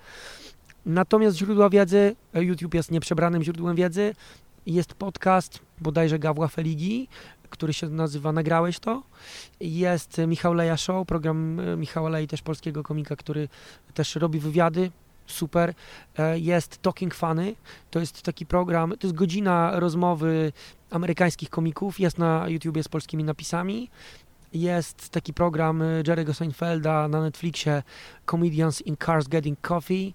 Natomiast 0.88 1.38
źródła 1.38 1.70
wiedzy, 1.70 2.16
YouTube 2.34 2.74
jest 2.74 2.92
nieprzebranym 2.92 3.44
źródłem 3.44 3.76
wiedzy, 3.76 4.16
jest 4.66 4.94
podcast 4.94 5.60
bodajże 5.82 6.20
Gawła 6.20 6.48
Feligi, 6.48 7.08
który 7.50 7.74
się 7.74 7.90
nazywa 7.90 8.32
Nagrałeś 8.32 8.80
to. 8.80 9.04
Jest 9.60 10.22
Michał 10.28 10.54
Leja 10.54 10.78
Show, 10.78 11.08
program 11.08 11.60
e, 11.60 11.78
Michała 11.78 12.10
Lej, 12.10 12.28
też 12.28 12.42
polskiego 12.42 12.84
komika, 12.84 13.16
który 13.16 13.50
też 13.94 14.16
robi 14.16 14.40
wywiady, 14.40 14.92
super. 15.26 15.74
E, 16.18 16.40
jest 16.40 16.82
Talking 16.82 17.16
Funny, 17.16 17.56
to 17.92 18.00
jest 18.00 18.22
taki 18.22 18.46
program, 18.46 18.94
to 19.00 19.08
jest 19.08 19.16
godzina 19.16 19.80
rozmowy 19.80 20.52
amerykańskich 20.90 21.50
komików, 21.50 22.00
jest 22.00 22.18
na 22.18 22.50
YouTubie 22.50 22.84
z 22.84 22.88
polskimi 22.88 23.24
napisami. 23.24 23.90
Jest 24.54 25.10
taki 25.10 25.34
program 25.34 25.82
e, 25.82 25.86
Jerry'ego 26.04 26.34
Seinfelda 26.34 27.08
na 27.08 27.22
Netflixie 27.22 27.84
Comedians 28.26 28.82
in 28.82 28.98
Cars 29.06 29.28
Getting 29.28 29.62
Coffee. 29.62 30.14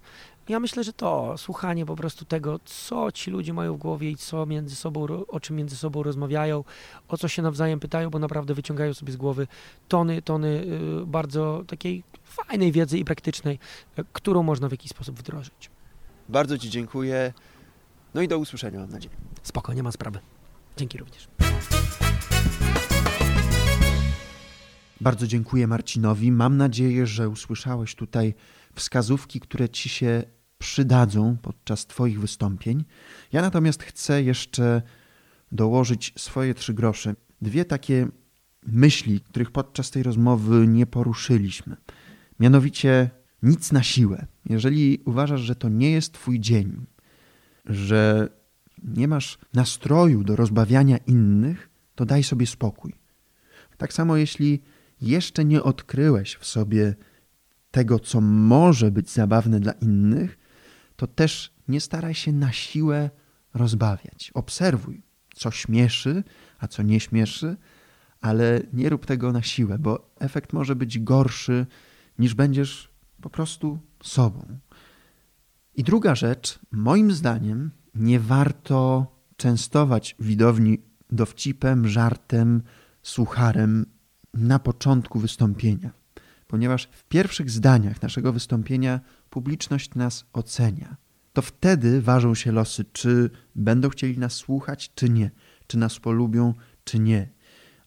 Ja 0.49 0.59
myślę, 0.59 0.83
że 0.83 0.93
to 0.93 1.37
słuchanie 1.37 1.85
po 1.85 1.95
prostu 1.95 2.25
tego, 2.25 2.59
co 2.65 3.11
ci 3.11 3.31
ludzie 3.31 3.53
mają 3.53 3.75
w 3.75 3.77
głowie 3.77 4.11
i 4.11 4.15
co 4.15 4.45
między 4.45 4.75
sobą, 4.75 5.07
o 5.27 5.39
czym 5.39 5.55
między 5.55 5.75
sobą 5.75 6.03
rozmawiają, 6.03 6.63
o 7.07 7.17
co 7.17 7.27
się 7.27 7.41
nawzajem 7.41 7.79
pytają, 7.79 8.09
bo 8.09 8.19
naprawdę 8.19 8.53
wyciągają 8.53 8.93
sobie 8.93 9.13
z 9.13 9.15
głowy 9.17 9.47
tony, 9.87 10.21
tony 10.21 10.65
y, 11.01 11.05
bardzo 11.05 11.63
takiej 11.67 12.03
fajnej 12.23 12.71
wiedzy 12.71 12.97
i 12.97 13.05
praktycznej, 13.05 13.59
y, 13.99 14.03
którą 14.13 14.43
można 14.43 14.67
w 14.69 14.71
jakiś 14.71 14.91
sposób 14.91 15.19
wdrożyć. 15.19 15.69
Bardzo 16.29 16.57
Ci 16.57 16.69
dziękuję. 16.69 17.33
No 18.13 18.21
i 18.21 18.27
do 18.27 18.37
usłyszenia, 18.37 18.79
mam 18.79 18.89
nadzieję. 18.89 19.15
Spoko, 19.43 19.73
nie 19.73 19.83
ma 19.83 19.91
sprawy. 19.91 20.19
Dzięki 20.77 20.97
również. 20.97 21.27
Bardzo 25.01 25.27
dziękuję 25.27 25.67
Marcinowi. 25.67 26.31
Mam 26.31 26.57
nadzieję, 26.57 27.07
że 27.07 27.29
usłyszałeś 27.29 27.95
tutaj 27.95 28.33
wskazówki, 28.75 29.39
które 29.39 29.69
Ci 29.69 29.89
się 29.89 30.23
przydadzą 30.57 31.37
podczas 31.41 31.85
Twoich 31.85 32.19
wystąpień. 32.19 32.83
Ja 33.31 33.41
natomiast 33.41 33.83
chcę 33.83 34.23
jeszcze 34.23 34.81
dołożyć 35.51 36.13
swoje 36.17 36.53
trzy 36.53 36.73
grosze. 36.73 37.15
Dwie 37.41 37.65
takie 37.65 38.07
myśli, 38.65 39.21
których 39.21 39.51
podczas 39.51 39.91
tej 39.91 40.03
rozmowy 40.03 40.67
nie 40.67 40.85
poruszyliśmy. 40.85 41.77
Mianowicie 42.39 43.09
nic 43.43 43.71
na 43.71 43.83
siłę. 43.83 44.25
Jeżeli 44.49 45.01
uważasz, 45.05 45.41
że 45.41 45.55
to 45.55 45.69
nie 45.69 45.91
jest 45.91 46.13
Twój 46.13 46.39
dzień, 46.39 46.85
że 47.65 48.29
nie 48.83 49.07
masz 49.07 49.37
nastroju 49.53 50.23
do 50.23 50.35
rozbawiania 50.35 50.97
innych, 50.97 51.69
to 51.95 52.05
daj 52.05 52.23
sobie 52.23 52.47
spokój. 52.47 52.93
Tak 53.77 53.93
samo 53.93 54.17
jeśli 54.17 54.61
jeszcze 55.01 55.45
nie 55.45 55.63
odkryłeś 55.63 56.35
w 56.35 56.45
sobie 56.45 56.95
tego, 57.73 57.99
co 57.99 58.21
może 58.21 58.91
być 58.91 59.09
zabawne 59.09 59.59
dla 59.59 59.71
innych, 59.71 60.39
to 60.95 61.07
też 61.07 61.53
nie 61.67 61.81
staraj 61.81 62.13
się 62.13 62.31
na 62.31 62.51
siłę 62.51 63.09
rozbawiać. 63.53 64.31
Obserwuj, 64.33 65.01
co 65.35 65.51
śmieszy, 65.51 66.23
a 66.59 66.67
co 66.67 66.83
nie 66.83 66.99
śmieszy, 66.99 67.57
ale 68.21 68.61
nie 68.73 68.89
rób 68.89 69.05
tego 69.05 69.31
na 69.31 69.41
siłę, 69.41 69.79
bo 69.79 70.15
efekt 70.19 70.53
może 70.53 70.75
być 70.75 70.99
gorszy 70.99 71.65
niż 72.19 72.33
będziesz 72.33 72.89
po 73.21 73.29
prostu 73.29 73.79
sobą. 74.03 74.59
I 75.75 75.83
druga 75.83 76.15
rzecz, 76.15 76.59
moim 76.71 77.11
zdaniem, 77.11 77.71
nie 77.95 78.19
warto 78.19 79.07
częstować 79.37 80.15
widowni 80.19 80.77
dowcipem, 81.09 81.87
żartem, 81.87 82.61
sucharem 83.01 83.85
na 84.33 84.59
początku 84.59 85.19
wystąpienia, 85.19 86.02
ponieważ 86.53 86.89
w 86.91 87.03
pierwszych 87.03 87.49
zdaniach 87.49 88.01
naszego 88.01 88.33
wystąpienia 88.33 88.99
publiczność 89.29 89.95
nas 89.95 90.25
ocenia. 90.33 90.97
To 91.33 91.41
wtedy 91.41 92.01
ważą 92.01 92.35
się 92.35 92.51
losy, 92.51 92.85
czy 92.91 93.29
będą 93.55 93.89
chcieli 93.89 94.17
nas 94.17 94.33
słuchać, 94.33 94.91
czy 94.95 95.09
nie, 95.09 95.31
czy 95.67 95.77
nas 95.77 95.99
polubią, 95.99 96.53
czy 96.83 96.99
nie. 96.99 97.29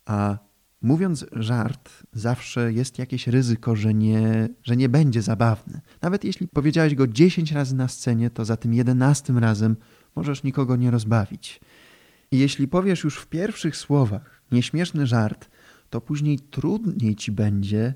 A 0.05 0.39
mówiąc 0.83 1.27
żart, 1.33 1.91
zawsze 2.13 2.73
jest 2.73 2.99
jakieś 2.99 3.27
ryzyko, 3.27 3.77
że 3.77 3.95
nie, 3.95 4.49
że 4.63 4.77
nie 4.77 4.89
będzie 4.89 5.23
zabawny. 5.23 5.81
Nawet 6.03 6.25
jeśli 6.25 6.49
powiedziałeś 6.49 6.95
go 6.95 7.07
10 7.07 7.53
razy 7.53 7.75
na 7.75 7.89
scenie, 7.89 8.31
to 8.31 8.45
za 8.45 8.57
tym 8.57 8.75
11 8.75 9.33
razem 9.33 9.77
możesz 10.17 10.43
nikogo 10.43 10.77
nie 10.77 10.91
rozbawić. 10.91 11.61
I 12.31 12.39
jeśli 12.39 12.69
powiesz 12.69 13.05
już 13.05 13.19
w 13.19 13.27
pierwszych 13.27 13.77
słowach 13.77 14.43
nieśmieszny 14.53 15.07
żart, 15.07 15.51
to 15.91 16.01
później 16.01 16.39
trudniej 16.39 17.17
ci 17.17 17.33
będzie 17.33 17.95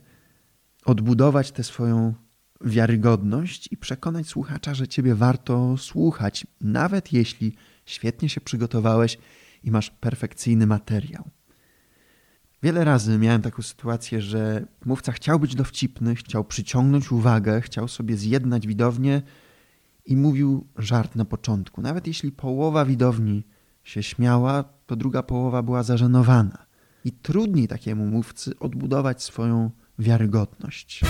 odbudować 0.85 1.53
tę 1.53 1.65
swoją 1.65 2.15
wiarygodność 2.61 3.69
i 3.73 3.77
przekonać 3.77 4.27
słuchacza, 4.27 4.75
że 4.75 4.89
ciebie 4.89 5.15
warto 5.15 5.77
słuchać, 5.77 6.47
nawet 6.61 7.13
jeśli 7.13 7.55
świetnie 7.87 8.29
się 8.29 8.41
przygotowałeś 8.41 9.19
i 9.65 9.71
masz 9.71 9.91
perfekcyjny 9.91 10.67
materiał. 10.67 11.25
Wiele 12.63 12.85
razy 12.85 13.19
miałem 13.19 13.43
taką 13.43 13.63
sytuację, 13.63 14.21
że 14.21 14.67
mówca 14.85 15.13
chciał 15.13 15.41
być 15.41 15.55
dowcipny, 15.55 16.15
chciał 16.15 16.45
przyciągnąć 16.45 17.13
uwagę, 17.13 17.61
chciał 17.61 17.89
sobie 17.89 18.17
zjednać 18.17 18.67
widownię 18.67 19.23
i 20.07 20.17
mówił 20.17 20.67
żart 20.77 21.17
na 21.17 21.25
początku. 21.25 21.83
Nawet 21.83 22.07
jeśli 22.07 22.33
połowa 22.33 22.85
widowni 22.85 23.45
się 23.85 24.03
śmiała, 24.03 24.65
to 24.87 24.97
druga 24.97 25.23
połowa 25.23 25.63
była 25.63 25.83
zażenowana. 25.83 26.67
I 27.05 27.13
trudniej 27.13 27.69
takiemu 27.69 28.07
mówcy 28.07 28.59
odbudować 28.59 29.23
swoją 29.23 29.71
wiarygodność. 30.01 31.01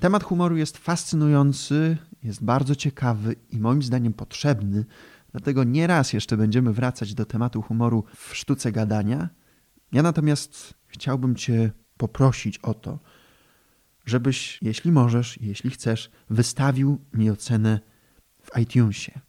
Temat 0.00 0.24
humoru 0.24 0.56
jest 0.56 0.78
fascynujący, 0.78 1.96
jest 2.22 2.44
bardzo 2.44 2.74
ciekawy 2.74 3.36
i 3.50 3.60
moim 3.60 3.82
zdaniem 3.82 4.12
potrzebny, 4.12 4.84
dlatego 5.32 5.64
nieraz 5.64 6.12
jeszcze 6.12 6.36
będziemy 6.36 6.72
wracać 6.72 7.14
do 7.14 7.24
tematu 7.24 7.62
humoru 7.62 8.04
w 8.16 8.36
sztuce 8.36 8.72
gadania. 8.72 9.28
Ja 9.92 10.02
natomiast 10.02 10.74
chciałbym 10.86 11.36
Cię 11.36 11.70
poprosić 11.96 12.58
o 12.58 12.74
to, 12.74 12.98
żebyś, 14.06 14.58
jeśli 14.62 14.92
możesz, 14.92 15.40
jeśli 15.40 15.70
chcesz, 15.70 16.10
wystawił 16.30 17.00
mi 17.12 17.30
ocenę 17.30 17.80
w 18.42 18.58
iTunesie. 18.58 19.20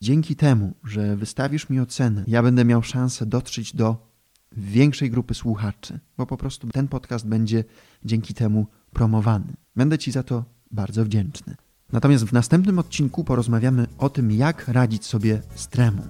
Dzięki 0.00 0.36
temu, 0.36 0.74
że 0.84 1.16
wystawisz 1.16 1.68
mi 1.68 1.80
ocenę, 1.80 2.24
ja 2.26 2.42
będę 2.42 2.64
miał 2.64 2.82
szansę 2.82 3.26
dotrzeć 3.26 3.76
do 3.76 4.05
większej 4.52 5.10
grupy 5.10 5.34
słuchaczy, 5.34 6.00
bo 6.16 6.26
po 6.26 6.36
prostu 6.36 6.68
ten 6.68 6.88
podcast 6.88 7.26
będzie 7.26 7.64
dzięki 8.04 8.34
temu 8.34 8.66
promowany. 8.92 9.52
Będę 9.76 9.98
Ci 9.98 10.12
za 10.12 10.22
to 10.22 10.44
bardzo 10.70 11.04
wdzięczny. 11.04 11.56
Natomiast 11.92 12.24
w 12.24 12.32
następnym 12.32 12.78
odcinku 12.78 13.24
porozmawiamy 13.24 13.86
o 13.98 14.08
tym, 14.10 14.30
jak 14.30 14.68
radzić 14.68 15.04
sobie 15.04 15.42
z 15.54 15.68
tremą. 15.68 16.02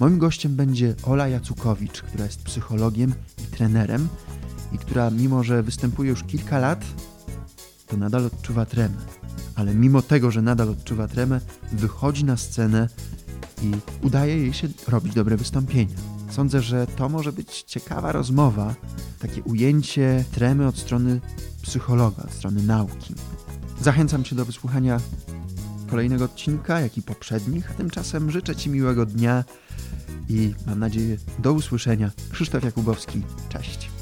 Moim 0.00 0.18
gościem 0.18 0.56
będzie 0.56 0.94
Ola 1.02 1.28
Jacukowicz, 1.28 2.02
która 2.02 2.24
jest 2.24 2.42
psychologiem 2.42 3.14
i 3.38 3.56
trenerem 3.56 4.08
i 4.72 4.78
która, 4.78 5.10
mimo 5.10 5.42
że 5.42 5.62
występuje 5.62 6.10
już 6.10 6.24
kilka 6.24 6.58
lat, 6.58 6.84
to 7.86 7.96
nadal 7.96 8.26
odczuwa 8.26 8.66
tremę. 8.66 8.96
Ale 9.54 9.74
mimo 9.74 10.02
tego, 10.02 10.30
że 10.30 10.42
nadal 10.42 10.68
odczuwa 10.68 11.08
tremę, 11.08 11.40
wychodzi 11.72 12.24
na 12.24 12.36
scenę 12.36 12.88
i 13.62 13.70
udaje 14.06 14.36
jej 14.36 14.52
się 14.52 14.68
robić 14.88 15.14
dobre 15.14 15.36
wystąpienia. 15.36 16.13
Sądzę, 16.34 16.62
że 16.62 16.86
to 16.86 17.08
może 17.08 17.32
być 17.32 17.62
ciekawa 17.62 18.12
rozmowa, 18.12 18.74
takie 19.18 19.42
ujęcie 19.42 20.24
tremy 20.32 20.66
od 20.66 20.78
strony 20.78 21.20
psychologa, 21.62 22.22
od 22.22 22.32
strony 22.32 22.62
nauki. 22.62 23.14
Zachęcam 23.80 24.24
Cię 24.24 24.36
do 24.36 24.44
wysłuchania 24.44 25.00
kolejnego 25.90 26.24
odcinka, 26.24 26.80
jak 26.80 26.98
i 26.98 27.02
poprzednich. 27.02 27.70
A 27.70 27.74
tymczasem 27.74 28.30
życzę 28.30 28.56
Ci 28.56 28.70
miłego 28.70 29.06
dnia 29.06 29.44
i 30.28 30.54
mam 30.66 30.78
nadzieję 30.78 31.16
do 31.38 31.52
usłyszenia. 31.52 32.10
Krzysztof 32.30 32.64
Jakubowski, 32.64 33.22
cześć. 33.48 33.93